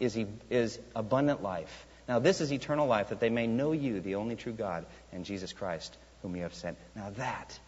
is, 0.00 0.18
is 0.48 0.78
abundant 0.96 1.42
life. 1.42 1.86
Now, 2.08 2.18
this 2.18 2.40
is 2.40 2.50
eternal 2.50 2.86
life, 2.86 3.10
that 3.10 3.20
they 3.20 3.28
may 3.28 3.46
know 3.46 3.72
you, 3.72 4.00
the 4.00 4.14
only 4.14 4.36
true 4.36 4.54
God, 4.54 4.86
and 5.12 5.24
Jesus 5.24 5.52
Christ, 5.52 5.96
whom 6.22 6.34
you 6.34 6.42
have 6.42 6.54
sent. 6.54 6.78
Now, 6.96 7.10
that 7.18 7.58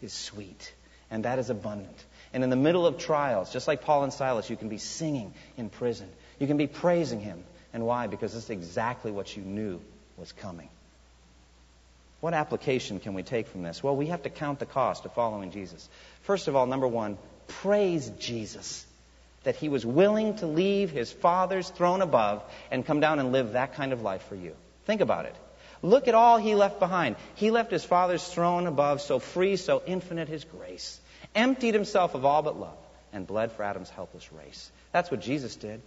is 0.00 0.14
sweet, 0.14 0.72
and 1.10 1.26
that 1.26 1.38
is 1.38 1.50
abundant. 1.50 2.04
And 2.32 2.42
in 2.42 2.48
the 2.48 2.56
middle 2.56 2.86
of 2.86 2.96
trials, 2.96 3.52
just 3.52 3.68
like 3.68 3.82
Paul 3.82 4.04
and 4.04 4.12
Silas, 4.12 4.48
you 4.48 4.56
can 4.56 4.70
be 4.70 4.78
singing 4.78 5.34
in 5.58 5.68
prison. 5.68 6.08
You 6.38 6.46
can 6.46 6.56
be 6.56 6.66
praising 6.66 7.20
him. 7.20 7.44
And 7.74 7.84
why? 7.84 8.06
Because 8.06 8.32
this 8.32 8.44
is 8.44 8.50
exactly 8.50 9.12
what 9.12 9.36
you 9.36 9.42
knew 9.42 9.82
was 10.16 10.32
coming. 10.32 10.70
What 12.26 12.34
application 12.34 12.98
can 12.98 13.14
we 13.14 13.22
take 13.22 13.46
from 13.46 13.62
this? 13.62 13.84
Well, 13.84 13.94
we 13.94 14.06
have 14.08 14.24
to 14.24 14.30
count 14.30 14.58
the 14.58 14.66
cost 14.66 15.04
of 15.04 15.12
following 15.12 15.52
Jesus. 15.52 15.88
First 16.22 16.48
of 16.48 16.56
all, 16.56 16.66
number 16.66 16.88
one, 16.88 17.18
praise 17.46 18.10
Jesus 18.18 18.84
that 19.44 19.54
he 19.54 19.68
was 19.68 19.86
willing 19.86 20.34
to 20.38 20.48
leave 20.48 20.90
his 20.90 21.12
Father's 21.12 21.70
throne 21.70 22.02
above 22.02 22.42
and 22.72 22.84
come 22.84 22.98
down 22.98 23.20
and 23.20 23.30
live 23.30 23.52
that 23.52 23.74
kind 23.74 23.92
of 23.92 24.02
life 24.02 24.24
for 24.24 24.34
you. 24.34 24.56
Think 24.86 25.02
about 25.02 25.26
it. 25.26 25.36
Look 25.82 26.08
at 26.08 26.16
all 26.16 26.36
he 26.36 26.56
left 26.56 26.80
behind. 26.80 27.14
He 27.36 27.52
left 27.52 27.70
his 27.70 27.84
Father's 27.84 28.26
throne 28.26 28.66
above, 28.66 29.02
so 29.02 29.20
free, 29.20 29.54
so 29.54 29.80
infinite 29.86 30.26
his 30.26 30.42
grace, 30.42 30.98
emptied 31.32 31.74
himself 31.74 32.16
of 32.16 32.24
all 32.24 32.42
but 32.42 32.58
love, 32.58 32.78
and 33.12 33.24
bled 33.24 33.52
for 33.52 33.62
Adam's 33.62 33.90
helpless 33.90 34.32
race. 34.32 34.72
That's 34.90 35.12
what 35.12 35.20
Jesus 35.20 35.54
did. 35.54 35.80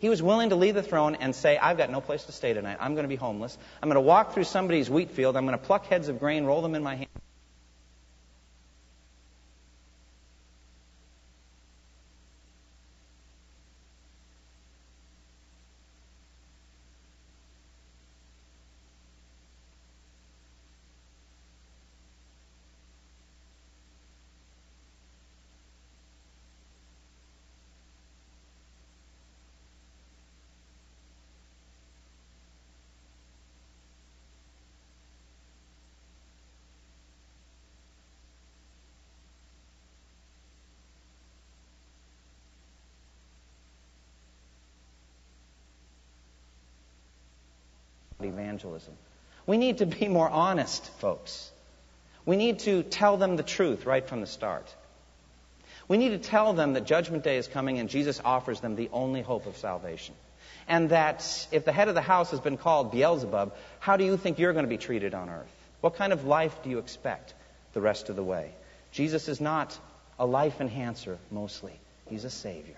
He 0.00 0.08
was 0.08 0.22
willing 0.22 0.48
to 0.48 0.56
leave 0.56 0.74
the 0.74 0.82
throne 0.82 1.14
and 1.14 1.34
say, 1.34 1.58
I've 1.58 1.76
got 1.76 1.90
no 1.90 2.00
place 2.00 2.24
to 2.24 2.32
stay 2.32 2.54
tonight. 2.54 2.78
I'm 2.80 2.94
going 2.94 3.04
to 3.04 3.08
be 3.08 3.16
homeless. 3.16 3.56
I'm 3.82 3.88
going 3.88 3.96
to 3.96 4.00
walk 4.00 4.32
through 4.32 4.44
somebody's 4.44 4.88
wheat 4.88 5.10
field. 5.10 5.36
I'm 5.36 5.44
going 5.44 5.58
to 5.58 5.64
pluck 5.64 5.86
heads 5.86 6.08
of 6.08 6.18
grain, 6.18 6.44
roll 6.44 6.62
them 6.62 6.74
in 6.74 6.82
my 6.82 6.96
hand. 6.96 7.08
Evangelism. 48.30 48.94
We 49.46 49.58
need 49.58 49.78
to 49.78 49.86
be 49.86 50.08
more 50.08 50.28
honest, 50.28 50.86
folks. 51.00 51.50
We 52.24 52.36
need 52.36 52.60
to 52.60 52.82
tell 52.82 53.16
them 53.16 53.36
the 53.36 53.42
truth 53.42 53.86
right 53.86 54.06
from 54.06 54.20
the 54.20 54.26
start. 54.26 54.74
We 55.88 55.96
need 55.96 56.10
to 56.10 56.18
tell 56.18 56.52
them 56.52 56.74
that 56.74 56.84
Judgment 56.84 57.24
Day 57.24 57.36
is 57.36 57.48
coming 57.48 57.78
and 57.78 57.88
Jesus 57.88 58.20
offers 58.24 58.60
them 58.60 58.76
the 58.76 58.90
only 58.92 59.22
hope 59.22 59.46
of 59.46 59.56
salvation. 59.56 60.14
And 60.68 60.90
that 60.90 61.48
if 61.50 61.64
the 61.64 61.72
head 61.72 61.88
of 61.88 61.96
the 61.96 62.00
house 62.00 62.30
has 62.30 62.38
been 62.38 62.56
called 62.56 62.92
Beelzebub, 62.92 63.56
how 63.80 63.96
do 63.96 64.04
you 64.04 64.16
think 64.16 64.38
you're 64.38 64.52
going 64.52 64.64
to 64.64 64.68
be 64.68 64.78
treated 64.78 65.14
on 65.14 65.28
earth? 65.28 65.50
What 65.80 65.96
kind 65.96 66.12
of 66.12 66.24
life 66.24 66.62
do 66.62 66.70
you 66.70 66.78
expect 66.78 67.34
the 67.72 67.80
rest 67.80 68.08
of 68.08 68.16
the 68.16 68.22
way? 68.22 68.52
Jesus 68.92 69.28
is 69.28 69.40
not 69.40 69.76
a 70.18 70.26
life 70.26 70.60
enhancer 70.60 71.18
mostly, 71.30 71.72
He's 72.06 72.24
a 72.24 72.30
Savior. 72.30 72.76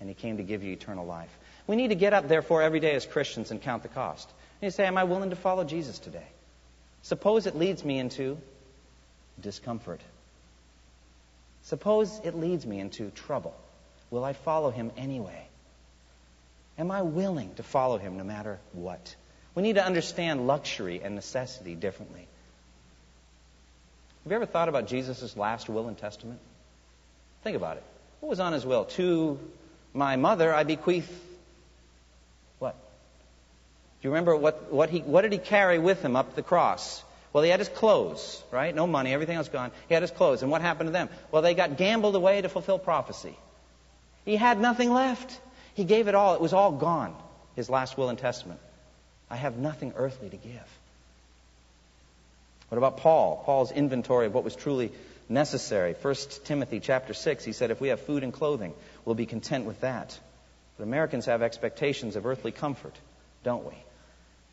And 0.00 0.08
He 0.08 0.14
came 0.14 0.38
to 0.38 0.42
give 0.42 0.64
you 0.64 0.72
eternal 0.72 1.06
life. 1.06 1.30
We 1.66 1.76
need 1.76 1.88
to 1.88 1.94
get 1.94 2.14
up, 2.14 2.26
therefore, 2.26 2.62
every 2.62 2.80
day 2.80 2.94
as 2.94 3.06
Christians 3.06 3.50
and 3.50 3.62
count 3.62 3.82
the 3.82 3.88
cost. 3.88 4.28
You 4.64 4.70
say, 4.70 4.86
Am 4.86 4.96
I 4.96 5.04
willing 5.04 5.28
to 5.28 5.36
follow 5.36 5.62
Jesus 5.64 5.98
today? 5.98 6.26
Suppose 7.02 7.46
it 7.46 7.54
leads 7.54 7.84
me 7.84 7.98
into 7.98 8.38
discomfort. 9.38 10.00
Suppose 11.64 12.18
it 12.24 12.34
leads 12.34 12.64
me 12.64 12.80
into 12.80 13.10
trouble. 13.10 13.54
Will 14.10 14.24
I 14.24 14.32
follow 14.32 14.70
him 14.70 14.90
anyway? 14.96 15.46
Am 16.78 16.90
I 16.90 17.02
willing 17.02 17.54
to 17.56 17.62
follow 17.62 17.98
him 17.98 18.16
no 18.16 18.24
matter 18.24 18.58
what? 18.72 19.14
We 19.54 19.62
need 19.62 19.74
to 19.74 19.84
understand 19.84 20.46
luxury 20.46 21.02
and 21.02 21.14
necessity 21.14 21.74
differently. 21.74 22.26
Have 24.24 24.32
you 24.32 24.36
ever 24.36 24.46
thought 24.46 24.70
about 24.70 24.86
Jesus' 24.86 25.36
last 25.36 25.68
will 25.68 25.88
and 25.88 25.98
testament? 25.98 26.40
Think 27.42 27.56
about 27.56 27.76
it. 27.76 27.82
What 28.20 28.30
was 28.30 28.40
on 28.40 28.54
his 28.54 28.64
will? 28.64 28.86
To 28.86 29.38
my 29.92 30.16
mother 30.16 30.54
I 30.54 30.64
bequeath 30.64 31.33
you 34.04 34.10
remember 34.10 34.36
what, 34.36 34.70
what, 34.70 34.90
he, 34.90 35.00
what 35.00 35.22
did 35.22 35.32
he 35.32 35.38
carry 35.38 35.78
with 35.78 36.02
him 36.02 36.14
up 36.14 36.34
the 36.34 36.42
cross? 36.42 37.02
Well, 37.32 37.42
he 37.42 37.50
had 37.50 37.58
his 37.58 37.68
clothes, 37.68 38.42
right? 38.52 38.72
No 38.74 38.86
money, 38.86 39.12
everything 39.12 39.36
else 39.36 39.48
gone. 39.48 39.72
He 39.88 39.94
had 39.94 40.02
his 40.02 40.12
clothes. 40.12 40.42
And 40.42 40.50
what 40.50 40.60
happened 40.60 40.88
to 40.88 40.92
them? 40.92 41.08
Well, 41.32 41.42
they 41.42 41.54
got 41.54 41.76
gambled 41.76 42.14
away 42.14 42.40
to 42.40 42.48
fulfill 42.48 42.78
prophecy. 42.78 43.36
He 44.24 44.36
had 44.36 44.60
nothing 44.60 44.92
left. 44.92 45.40
He 45.74 45.84
gave 45.84 46.06
it 46.06 46.14
all. 46.14 46.34
It 46.34 46.40
was 46.40 46.52
all 46.52 46.70
gone, 46.70 47.16
his 47.56 47.68
last 47.68 47.98
will 47.98 48.08
and 48.08 48.18
testament. 48.18 48.60
I 49.30 49.36
have 49.36 49.56
nothing 49.56 49.94
earthly 49.96 50.28
to 50.28 50.36
give. 50.36 50.78
What 52.68 52.78
about 52.78 52.98
Paul? 52.98 53.42
Paul's 53.44 53.72
inventory 53.72 54.26
of 54.26 54.34
what 54.34 54.44
was 54.44 54.54
truly 54.54 54.92
necessary. 55.28 55.94
1 56.00 56.14
Timothy 56.44 56.78
chapter 56.78 57.14
6, 57.14 57.44
he 57.44 57.52
said, 57.52 57.70
if 57.70 57.80
we 57.80 57.88
have 57.88 58.00
food 58.00 58.22
and 58.22 58.32
clothing, 58.32 58.74
we'll 59.04 59.14
be 59.14 59.26
content 59.26 59.64
with 59.64 59.80
that. 59.80 60.18
But 60.76 60.84
Americans 60.84 61.26
have 61.26 61.42
expectations 61.42 62.16
of 62.16 62.26
earthly 62.26 62.52
comfort, 62.52 62.94
don't 63.42 63.64
we? 63.64 63.74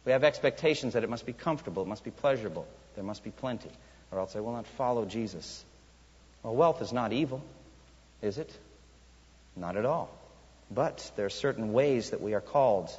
We 0.06 0.12
have 0.12 0.24
expectations 0.24 0.94
that 0.94 1.04
it 1.04 1.10
must 1.10 1.26
be 1.26 1.34
comfortable, 1.34 1.84
it 1.84 1.88
must 1.88 2.04
be 2.04 2.12
pleasurable, 2.12 2.68
there 2.96 3.04
must 3.04 3.24
be 3.24 3.32
plenty, 3.32 3.70
or 4.12 4.20
else 4.20 4.36
I 4.36 4.40
will 4.40 4.54
not 4.54 4.66
follow 4.66 5.06
Jesus. 5.06 5.64
Well, 6.44 6.56
wealth 6.56 6.82
is 6.82 6.92
not 6.92 7.14
evil, 7.14 7.44
is 8.22 8.38
it? 8.38 8.52
Not 9.56 9.78
at 9.78 9.86
all. 9.86 10.10
But 10.72 11.12
there 11.16 11.26
are 11.26 11.30
certain 11.30 11.74
ways 11.74 12.12
that 12.12 12.22
we 12.22 12.34
are 12.34 12.42
called 12.42 12.90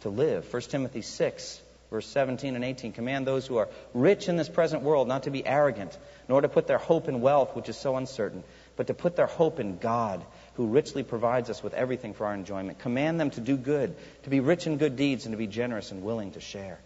to 0.00 0.08
live. 0.08 0.50
1 0.52 0.62
Timothy 0.62 1.02
6, 1.02 1.60
verse 1.90 2.06
17 2.06 2.54
and 2.54 2.64
18 2.64 2.92
command 2.92 3.26
those 3.26 3.46
who 3.46 3.56
are 3.56 3.68
rich 3.92 4.28
in 4.28 4.36
this 4.36 4.48
present 4.48 4.82
world 4.82 5.08
not 5.08 5.24
to 5.24 5.30
be 5.30 5.44
arrogant, 5.44 5.96
nor 6.28 6.40
to 6.40 6.48
put 6.48 6.66
their 6.66 6.78
hope 6.78 7.08
in 7.08 7.20
wealth, 7.20 7.56
which 7.56 7.68
is 7.68 7.76
so 7.76 7.96
uncertain, 7.96 8.42
but 8.78 8.86
to 8.86 8.94
put 8.94 9.16
their 9.16 9.26
hope 9.26 9.58
in 9.58 9.76
God 9.76 10.24
who 10.54 10.68
richly 10.68 11.02
provides 11.02 11.50
us 11.50 11.64
with 11.64 11.74
everything 11.74 12.14
for 12.14 12.26
our 12.26 12.34
enjoyment. 12.34 12.78
Command 12.78 13.18
them 13.18 13.30
to 13.30 13.40
do 13.40 13.56
good, 13.56 13.96
to 14.22 14.30
be 14.30 14.38
rich 14.38 14.68
in 14.68 14.78
good 14.78 14.94
deeds, 14.94 15.26
and 15.26 15.32
to 15.32 15.36
be 15.36 15.48
generous 15.48 15.90
and 15.90 16.04
willing 16.04 16.30
to 16.32 16.40
share. 16.40 16.78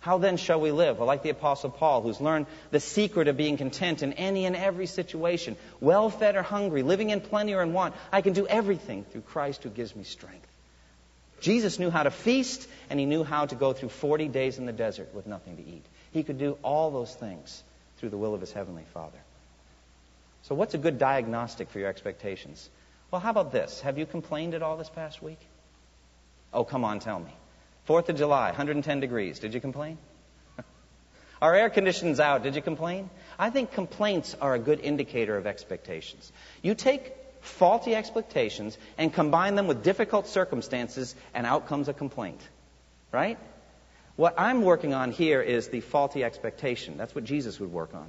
How 0.00 0.16
then 0.16 0.38
shall 0.38 0.60
we 0.60 0.70
live? 0.70 0.96
Well, 0.96 1.06
like 1.06 1.22
the 1.22 1.30
Apostle 1.30 1.68
Paul, 1.68 2.00
who's 2.00 2.22
learned 2.22 2.46
the 2.70 2.80
secret 2.80 3.28
of 3.28 3.36
being 3.36 3.58
content 3.58 4.02
in 4.02 4.14
any 4.14 4.46
and 4.46 4.56
every 4.56 4.86
situation, 4.86 5.56
well 5.78 6.08
fed 6.08 6.36
or 6.36 6.42
hungry, 6.42 6.82
living 6.82 7.10
in 7.10 7.20
plenty 7.20 7.52
or 7.52 7.62
in 7.62 7.74
want, 7.74 7.94
I 8.10 8.22
can 8.22 8.32
do 8.32 8.46
everything 8.46 9.04
through 9.04 9.22
Christ 9.22 9.62
who 9.62 9.68
gives 9.68 9.94
me 9.94 10.04
strength. 10.04 10.48
Jesus 11.42 11.78
knew 11.78 11.90
how 11.90 12.04
to 12.04 12.10
feast, 12.10 12.66
and 12.88 12.98
he 12.98 13.04
knew 13.04 13.24
how 13.24 13.44
to 13.44 13.54
go 13.54 13.74
through 13.74 13.90
40 13.90 14.28
days 14.28 14.56
in 14.56 14.64
the 14.64 14.72
desert 14.72 15.14
with 15.14 15.26
nothing 15.26 15.58
to 15.58 15.62
eat. 15.62 15.84
He 16.12 16.22
could 16.22 16.38
do 16.38 16.56
all 16.62 16.90
those 16.90 17.14
things 17.14 17.62
through 17.98 18.08
the 18.08 18.16
will 18.16 18.32
of 18.32 18.40
his 18.40 18.52
heavenly 18.52 18.84
Father. 18.94 19.18
So, 20.46 20.54
what's 20.54 20.74
a 20.74 20.78
good 20.78 20.98
diagnostic 20.98 21.70
for 21.70 21.80
your 21.80 21.88
expectations? 21.88 22.70
Well, 23.10 23.20
how 23.20 23.30
about 23.30 23.50
this? 23.50 23.80
Have 23.80 23.98
you 23.98 24.06
complained 24.06 24.54
at 24.54 24.62
all 24.62 24.76
this 24.76 24.88
past 24.88 25.20
week? 25.20 25.40
Oh, 26.52 26.62
come 26.62 26.84
on, 26.84 27.00
tell 27.00 27.18
me. 27.18 27.34
Fourth 27.84 28.08
of 28.10 28.16
July, 28.16 28.46
110 28.50 29.00
degrees. 29.00 29.40
Did 29.40 29.54
you 29.54 29.60
complain? 29.60 29.98
Our 31.42 31.52
air 31.52 31.68
conditioning's 31.68 32.20
out. 32.20 32.44
Did 32.44 32.54
you 32.54 32.62
complain? 32.62 33.10
I 33.36 33.50
think 33.50 33.72
complaints 33.72 34.36
are 34.40 34.54
a 34.54 34.60
good 34.60 34.78
indicator 34.78 35.36
of 35.36 35.48
expectations. 35.48 36.30
You 36.62 36.76
take 36.76 37.12
faulty 37.40 37.96
expectations 37.96 38.78
and 38.98 39.12
combine 39.12 39.56
them 39.56 39.66
with 39.66 39.82
difficult 39.82 40.28
circumstances, 40.28 41.16
and 41.34 41.44
out 41.44 41.66
comes 41.66 41.88
a 41.88 41.92
complaint. 41.92 42.40
Right? 43.10 43.36
What 44.14 44.36
I'm 44.38 44.62
working 44.62 44.94
on 44.94 45.10
here 45.10 45.42
is 45.42 45.66
the 45.66 45.80
faulty 45.80 46.22
expectation. 46.22 46.98
That's 46.98 47.16
what 47.16 47.24
Jesus 47.24 47.58
would 47.58 47.72
work 47.72 47.94
on. 47.94 48.08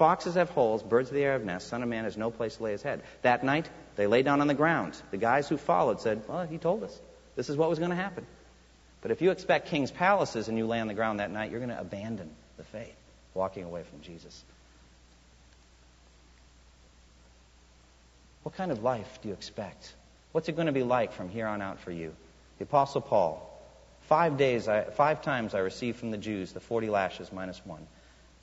Foxes 0.00 0.36
have 0.36 0.48
holes, 0.48 0.82
birds 0.82 1.10
of 1.10 1.14
the 1.14 1.22
air 1.22 1.32
have 1.32 1.44
nests, 1.44 1.68
Son 1.68 1.82
of 1.82 1.88
Man 1.90 2.04
has 2.04 2.16
no 2.16 2.30
place 2.30 2.56
to 2.56 2.62
lay 2.62 2.72
his 2.72 2.82
head. 2.82 3.02
That 3.20 3.44
night, 3.44 3.68
they 3.96 4.06
lay 4.06 4.22
down 4.22 4.40
on 4.40 4.46
the 4.46 4.54
ground. 4.54 4.94
The 5.10 5.18
guys 5.18 5.46
who 5.46 5.58
followed 5.58 6.00
said, 6.00 6.22
Well, 6.26 6.46
he 6.46 6.56
told 6.56 6.84
us. 6.84 6.98
This 7.36 7.50
is 7.50 7.56
what 7.58 7.68
was 7.68 7.78
going 7.78 7.90
to 7.90 7.96
happen. 7.96 8.24
But 9.02 9.10
if 9.10 9.20
you 9.20 9.30
expect 9.30 9.68
king's 9.68 9.90
palaces 9.90 10.48
and 10.48 10.56
you 10.56 10.66
lay 10.66 10.80
on 10.80 10.86
the 10.86 10.94
ground 10.94 11.20
that 11.20 11.30
night, 11.30 11.50
you're 11.50 11.60
going 11.60 11.68
to 11.68 11.78
abandon 11.78 12.30
the 12.56 12.64
faith, 12.64 12.94
walking 13.34 13.64
away 13.64 13.82
from 13.82 14.00
Jesus. 14.00 14.42
What 18.42 18.54
kind 18.54 18.72
of 18.72 18.82
life 18.82 19.18
do 19.20 19.28
you 19.28 19.34
expect? 19.34 19.92
What's 20.32 20.48
it 20.48 20.56
going 20.56 20.64
to 20.64 20.72
be 20.72 20.82
like 20.82 21.12
from 21.12 21.28
here 21.28 21.46
on 21.46 21.60
out 21.60 21.78
for 21.78 21.90
you? 21.90 22.14
The 22.56 22.64
Apostle 22.64 23.02
Paul, 23.02 23.62
five 24.08 24.38
days, 24.38 24.66
I, 24.66 24.84
five 24.84 25.20
times 25.20 25.54
I 25.54 25.58
received 25.58 25.98
from 25.98 26.10
the 26.10 26.16
Jews 26.16 26.52
the 26.52 26.60
40 26.60 26.88
lashes 26.88 27.30
minus 27.34 27.60
one. 27.66 27.86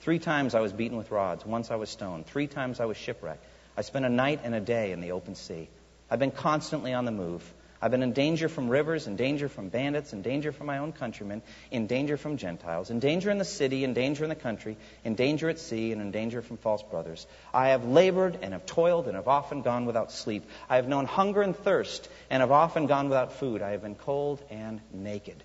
Three 0.01 0.19
times 0.19 0.55
I 0.55 0.61
was 0.61 0.71
beaten 0.71 0.97
with 0.97 1.11
rods. 1.11 1.45
Once 1.45 1.71
I 1.71 1.75
was 1.75 1.89
stoned. 1.89 2.27
Three 2.27 2.47
times 2.47 2.79
I 2.79 2.85
was 2.85 2.97
shipwrecked. 2.97 3.43
I 3.75 3.81
spent 3.81 4.05
a 4.05 4.09
night 4.09 4.41
and 4.43 4.55
a 4.55 4.59
day 4.59 4.91
in 4.91 5.01
the 5.01 5.11
open 5.11 5.35
sea. 5.35 5.69
I've 6.09 6.19
been 6.19 6.31
constantly 6.31 6.93
on 6.93 7.05
the 7.05 7.11
move. 7.11 7.43
I've 7.79 7.91
been 7.91 8.01
in 8.01 8.13
danger 8.13 8.49
from 8.49 8.69
rivers, 8.69 9.05
in 9.05 9.17
danger 9.17 9.47
from 9.49 9.69
bandits, 9.69 10.11
in 10.11 10.23
danger 10.23 10.51
from 10.51 10.65
my 10.65 10.79
own 10.79 10.93
countrymen, 10.93 11.43
in 11.69 11.85
danger 11.85 12.17
from 12.17 12.37
Gentiles, 12.37 12.89
in 12.89 12.99
danger 12.99 13.29
in 13.29 13.37
the 13.37 13.45
city, 13.45 13.83
in 13.83 13.93
danger 13.93 14.23
in 14.23 14.29
the 14.29 14.35
country, 14.35 14.77
in 15.03 15.13
danger 15.13 15.47
at 15.47 15.59
sea, 15.59 15.91
and 15.91 16.01
in 16.01 16.09
danger 16.09 16.41
from 16.41 16.57
false 16.57 16.81
brothers. 16.81 17.27
I 17.53 17.69
have 17.69 17.85
labored 17.85 18.39
and 18.41 18.53
have 18.53 18.65
toiled 18.65 19.05
and 19.05 19.15
have 19.15 19.27
often 19.27 19.61
gone 19.61 19.85
without 19.85 20.11
sleep. 20.11 20.43
I 20.67 20.77
have 20.77 20.87
known 20.87 21.05
hunger 21.05 21.43
and 21.43 21.55
thirst 21.55 22.09
and 22.31 22.41
have 22.41 22.51
often 22.51 22.87
gone 22.87 23.09
without 23.09 23.33
food. 23.33 23.61
I 23.61 23.71
have 23.71 23.83
been 23.83 23.95
cold 23.95 24.41
and 24.49 24.81
naked. 24.91 25.43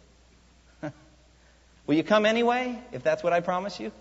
Will 1.87 1.97
you 1.97 2.05
come 2.05 2.25
anyway, 2.25 2.79
if 2.93 3.03
that's 3.03 3.23
what 3.23 3.35
I 3.35 3.41
promise 3.41 3.79
you? 3.79 3.93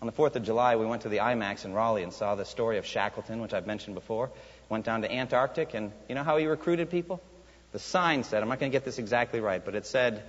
On 0.00 0.06
the 0.06 0.12
4th 0.12 0.36
of 0.36 0.42
July, 0.42 0.76
we 0.76 0.86
went 0.86 1.02
to 1.02 1.10
the 1.10 1.18
IMAX 1.18 1.64
in 1.64 1.74
Raleigh 1.74 2.02
and 2.02 2.12
saw 2.12 2.34
the 2.34 2.46
story 2.46 2.78
of 2.78 2.86
Shackleton, 2.86 3.42
which 3.42 3.52
I've 3.52 3.66
mentioned 3.66 3.94
before. 3.94 4.30
Went 4.70 4.86
down 4.86 5.02
to 5.02 5.12
Antarctic, 5.12 5.74
and 5.74 5.92
you 6.08 6.14
know 6.14 6.24
how 6.24 6.38
he 6.38 6.46
recruited 6.46 6.90
people? 6.90 7.20
The 7.72 7.78
sign 7.78 8.24
said, 8.24 8.42
I'm 8.42 8.48
not 8.48 8.58
going 8.58 8.72
to 8.72 8.74
get 8.74 8.84
this 8.84 8.98
exactly 8.98 9.40
right, 9.40 9.62
but 9.62 9.74
it 9.74 9.84
said, 9.84 10.22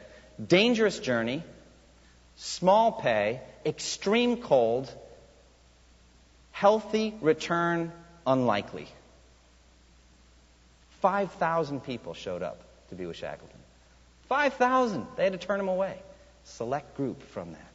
dangerous 0.45 0.99
journey, 0.99 1.41
small 2.35 2.91
pay, 2.91 3.39
extreme 3.65 4.37
cold, 4.37 4.93
healthy 6.51 7.15
return 7.21 7.93
unlikely. 8.27 8.87
5,000 11.01 11.81
people 11.81 12.13
showed 12.13 12.43
up 12.43 12.61
to 12.89 12.95
be 12.95 13.05
with 13.05 13.15
Shackleton. 13.15 13.59
5,000. 14.27 15.07
They 15.15 15.23
had 15.23 15.33
to 15.33 15.39
turn 15.39 15.59
him 15.59 15.67
away. 15.67 15.97
Select 16.43 16.95
group 16.95 17.23
from 17.23 17.53
that. 17.53 17.70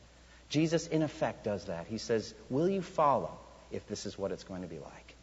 Jesus, 0.49 0.87
in 0.87 1.03
effect, 1.03 1.45
does 1.45 1.65
that. 1.65 1.87
He 1.89 1.99
says, 1.99 2.35
Will 2.51 2.69
you 2.69 2.83
follow 2.83 3.37
if 3.71 3.87
this 3.89 4.07
is 4.07 4.17
what 4.17 4.33
it's 4.33 4.45
going 4.45 4.63
to 4.63 4.69
be 4.69 4.79
like? 4.79 5.15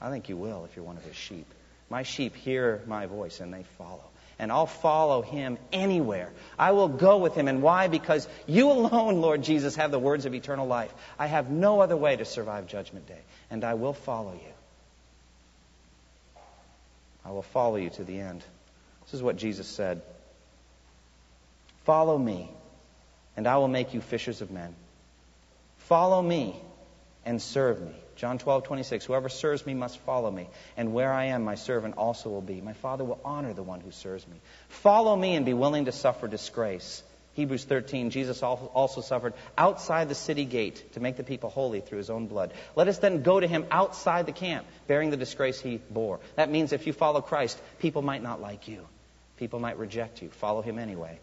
I 0.00 0.10
think 0.10 0.28
you 0.28 0.36
will 0.36 0.64
if 0.64 0.76
you're 0.76 0.84
one 0.84 0.96
of 0.96 1.04
his 1.04 1.16
sheep. 1.16 1.46
My 1.90 2.02
sheep 2.02 2.36
hear 2.36 2.82
my 2.86 3.06
voice 3.06 3.40
and 3.40 3.52
they 3.52 3.64
follow. 3.76 4.04
And 4.38 4.52
I'll 4.52 4.66
follow 4.66 5.20
him 5.22 5.58
anywhere. 5.72 6.30
I 6.58 6.70
will 6.70 6.88
go 6.88 7.18
with 7.18 7.34
him. 7.34 7.48
And 7.48 7.60
why? 7.60 7.88
Because 7.88 8.28
you 8.46 8.70
alone, 8.70 9.20
Lord 9.20 9.42
Jesus, 9.42 9.74
have 9.76 9.90
the 9.90 9.98
words 9.98 10.26
of 10.26 10.34
eternal 10.34 10.66
life. 10.66 10.94
I 11.18 11.26
have 11.26 11.50
no 11.50 11.80
other 11.80 11.96
way 11.96 12.14
to 12.14 12.24
survive 12.24 12.68
Judgment 12.68 13.08
Day. 13.08 13.18
And 13.50 13.64
I 13.64 13.74
will 13.74 13.94
follow 13.94 14.32
you. 14.32 14.52
I 17.24 17.30
will 17.32 17.42
follow 17.42 17.76
you 17.76 17.90
to 17.90 18.04
the 18.04 18.20
end. 18.20 18.44
This 19.04 19.14
is 19.14 19.22
what 19.22 19.36
Jesus 19.36 19.66
said 19.66 20.02
Follow 21.84 22.16
me, 22.18 22.50
and 23.38 23.46
I 23.46 23.58
will 23.58 23.68
make 23.68 23.94
you 23.94 24.00
fishers 24.00 24.40
of 24.40 24.50
men. 24.50 24.74
Follow 25.76 26.20
me 26.20 26.60
and 27.24 27.40
serve 27.40 27.80
me. 27.80 27.94
John 28.16 28.36
12, 28.38 28.64
26. 28.64 29.04
Whoever 29.04 29.28
serves 29.28 29.64
me 29.64 29.74
must 29.74 29.96
follow 30.00 30.28
me. 30.28 30.48
And 30.76 30.92
where 30.92 31.12
I 31.12 31.26
am, 31.26 31.44
my 31.44 31.54
servant 31.54 31.96
also 31.96 32.30
will 32.30 32.40
be. 32.40 32.60
My 32.60 32.72
Father 32.72 33.04
will 33.04 33.20
honor 33.24 33.52
the 33.52 33.62
one 33.62 33.78
who 33.78 33.92
serves 33.92 34.26
me. 34.26 34.34
Follow 34.68 35.14
me 35.14 35.36
and 35.36 35.46
be 35.46 35.54
willing 35.54 35.84
to 35.84 35.92
suffer 35.92 36.26
disgrace. 36.26 37.00
Hebrews 37.34 37.62
13, 37.62 38.10
Jesus 38.10 38.42
also 38.42 39.02
suffered 39.02 39.34
outside 39.56 40.08
the 40.08 40.16
city 40.16 40.44
gate 40.44 40.94
to 40.94 41.00
make 41.00 41.16
the 41.16 41.22
people 41.22 41.48
holy 41.48 41.80
through 41.80 41.98
his 41.98 42.10
own 42.10 42.26
blood. 42.26 42.52
Let 42.74 42.88
us 42.88 42.98
then 42.98 43.22
go 43.22 43.38
to 43.38 43.46
him 43.46 43.66
outside 43.70 44.26
the 44.26 44.32
camp, 44.32 44.66
bearing 44.88 45.10
the 45.10 45.16
disgrace 45.16 45.60
he 45.60 45.80
bore. 45.90 46.18
That 46.34 46.50
means 46.50 46.72
if 46.72 46.88
you 46.88 46.92
follow 46.92 47.20
Christ, 47.20 47.56
people 47.78 48.02
might 48.02 48.24
not 48.24 48.40
like 48.40 48.66
you. 48.66 48.84
People 49.36 49.60
might 49.60 49.78
reject 49.78 50.22
you. 50.22 50.28
Follow 50.28 50.60
him 50.60 50.80
anyway. 50.80 51.20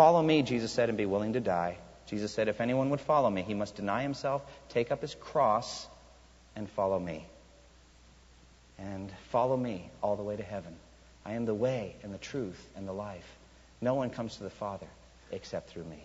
Follow 0.00 0.22
me, 0.22 0.40
Jesus 0.40 0.72
said, 0.72 0.88
and 0.88 0.96
be 0.96 1.04
willing 1.04 1.34
to 1.34 1.40
die. 1.40 1.76
Jesus 2.06 2.32
said, 2.32 2.48
if 2.48 2.62
anyone 2.62 2.88
would 2.88 3.02
follow 3.02 3.28
me, 3.28 3.42
he 3.42 3.52
must 3.52 3.76
deny 3.76 4.00
himself, 4.00 4.42
take 4.70 4.90
up 4.90 5.02
his 5.02 5.14
cross, 5.14 5.86
and 6.56 6.70
follow 6.70 6.98
me. 6.98 7.26
And 8.78 9.12
follow 9.28 9.58
me 9.58 9.90
all 10.02 10.16
the 10.16 10.22
way 10.22 10.36
to 10.36 10.42
heaven. 10.42 10.74
I 11.26 11.34
am 11.34 11.44
the 11.44 11.52
way 11.52 11.96
and 12.02 12.14
the 12.14 12.18
truth 12.18 12.58
and 12.76 12.88
the 12.88 12.94
life. 12.94 13.26
No 13.82 13.92
one 13.92 14.08
comes 14.08 14.36
to 14.36 14.42
the 14.42 14.48
Father 14.48 14.86
except 15.32 15.68
through 15.68 15.84
me. 15.84 16.02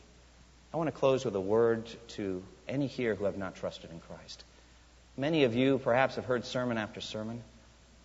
I 0.74 0.78
want 0.78 0.88
to 0.88 1.00
close 1.00 1.24
with 1.24 1.36
a 1.38 1.40
word 1.40 1.90
to 2.10 2.44
any 2.68 2.88
here 2.88 3.16
who 3.16 3.24
have 3.24 3.38
not 3.38 3.56
trusted 3.56 3.92
in 3.92 4.02
Christ. 4.02 4.44
Many 5.16 5.46
of 5.46 5.56
you 5.56 5.78
perhaps 5.78 6.18
have 6.18 6.26
heard 6.26 6.44
sermon 6.44 6.78
after 6.78 7.00
sermon. 7.00 7.42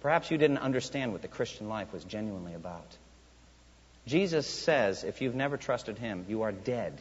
Perhaps 0.03 0.31
you 0.31 0.39
didn't 0.39 0.59
understand 0.59 1.11
what 1.11 1.23
the 1.23 1.27
Christian 1.27 1.69
life 1.69 1.93
was 1.93 2.05
genuinely 2.05 2.55
about. 2.55 2.97
Jesus 4.07 4.47
says 4.47 5.05
if 5.05 5.21
you've 5.21 5.35
never 5.35 5.57
trusted 5.57 5.99
him, 5.99 6.25
you 6.29 6.43
are 6.43 6.53
dead 6.53 7.01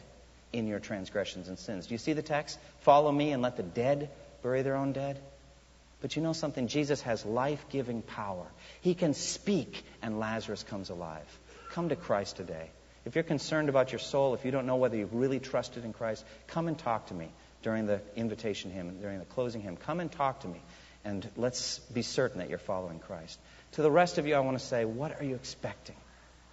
in 0.52 0.68
your 0.68 0.80
transgressions 0.80 1.48
and 1.48 1.58
sins. 1.58 1.88
Do 1.88 1.94
you 1.94 1.98
see 1.98 2.14
the 2.14 2.22
text? 2.22 2.60
Follow 2.82 3.12
me 3.12 3.32
and 3.32 3.42
let 3.42 3.58
the 3.58 3.64
dead 3.64 4.10
bury 4.42 4.62
their 4.62 4.76
own 4.76 4.94
dead. 4.94 5.20
But 6.02 6.16
you 6.16 6.22
know 6.22 6.34
something? 6.34 6.68
Jesus 6.68 7.02
has 7.02 7.26
life 7.26 7.66
giving 7.70 8.02
power. 8.02 8.46
He 8.82 8.96
can 8.96 9.14
speak, 9.14 9.84
and 10.02 10.20
Lazarus 10.20 10.64
comes 10.64 10.90
alive. 10.90 11.40
Come 11.72 11.90
to 11.90 11.96
Christ 11.96 12.38
today. 12.38 12.70
If 13.06 13.16
you're 13.16 13.24
concerned 13.24 13.70
about 13.70 13.92
your 13.92 14.00
soul, 14.00 14.34
if 14.34 14.46
you 14.46 14.52
don't 14.52 14.66
know 14.66 14.78
whether 14.78 14.96
you've 14.96 15.14
really 15.14 15.40
trusted 15.40 15.84
in 15.86 15.94
Christ, 15.94 16.24
come 16.48 16.68
and 16.68 16.78
talk 16.78 17.08
to 17.08 17.14
me 17.14 17.30
during 17.64 17.86
the 17.86 18.02
invitation 18.16 18.72
hymn, 18.72 19.02
during 19.02 19.20
the 19.20 19.26
closing 19.26 19.62
hymn. 19.62 19.76
Come 19.78 20.00
and 20.00 20.12
talk 20.12 20.42
to 20.42 20.48
me, 20.48 20.62
and 21.04 21.28
let's 21.36 21.80
be 21.80 22.02
certain 22.02 22.40
that 22.40 22.50
you're 22.50 22.58
following 22.58 23.00
Christ. 23.00 23.40
To 23.74 23.82
the 23.82 23.92
rest 23.92 24.18
of 24.18 24.28
you, 24.28 24.36
I 24.36 24.40
want 24.40 24.58
to 24.58 24.66
say, 24.66 24.86
what 24.86 25.20
are 25.20 25.24
you 25.24 25.36
expecting 25.36 25.96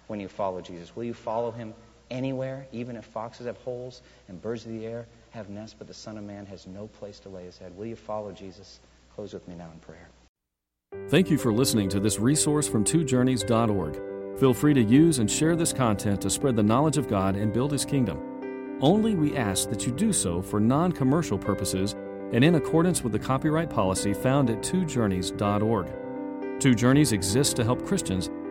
when 0.07 0.19
you 0.19 0.27
follow 0.27 0.61
Jesus? 0.61 0.95
Will 0.95 1.03
you 1.03 1.13
follow 1.13 1.51
him 1.51 1.73
anywhere, 2.09 2.67
even 2.71 2.95
if 2.95 3.05
foxes 3.05 3.45
have 3.45 3.57
holes 3.57 4.01
and 4.27 4.41
birds 4.41 4.65
of 4.65 4.71
the 4.71 4.85
air 4.85 5.07
have 5.31 5.49
nests, 5.49 5.75
but 5.77 5.87
the 5.87 5.93
Son 5.93 6.17
of 6.17 6.23
Man 6.23 6.45
has 6.45 6.67
no 6.67 6.87
place 6.87 7.19
to 7.19 7.29
lay 7.29 7.43
his 7.43 7.57
head? 7.57 7.75
Will 7.75 7.85
you 7.85 7.95
follow 7.95 8.31
Jesus? 8.31 8.79
Close 9.13 9.33
with 9.33 9.47
me 9.47 9.55
now 9.55 9.69
in 9.73 9.79
prayer. 9.79 10.09
Thank 11.09 11.29
you 11.29 11.37
for 11.37 11.51
listening 11.51 11.89
to 11.89 11.99
this 11.99 12.19
resource 12.19 12.67
from 12.67 12.83
twojourneys.org. 12.83 14.39
Feel 14.39 14.53
free 14.53 14.73
to 14.73 14.83
use 14.83 15.19
and 15.19 15.29
share 15.29 15.55
this 15.55 15.73
content 15.73 16.21
to 16.21 16.29
spread 16.29 16.55
the 16.55 16.63
knowledge 16.63 16.97
of 16.97 17.07
God 17.07 17.35
and 17.35 17.51
build 17.51 17.71
his 17.71 17.85
kingdom. 17.85 18.77
Only 18.81 19.15
we 19.15 19.35
ask 19.35 19.69
that 19.69 19.85
you 19.85 19.91
do 19.91 20.13
so 20.13 20.41
for 20.41 20.59
non 20.59 20.91
commercial 20.91 21.37
purposes 21.37 21.95
and 22.33 22.43
in 22.43 22.55
accordance 22.55 23.03
with 23.03 23.13
the 23.13 23.19
copyright 23.19 23.69
policy 23.69 24.13
found 24.13 24.49
at 24.49 24.61
twojourneys.org. 24.61 26.59
Two 26.59 26.75
Journeys 26.75 27.11
exists 27.11 27.53
to 27.55 27.63
help 27.63 27.85
Christians 27.85 28.29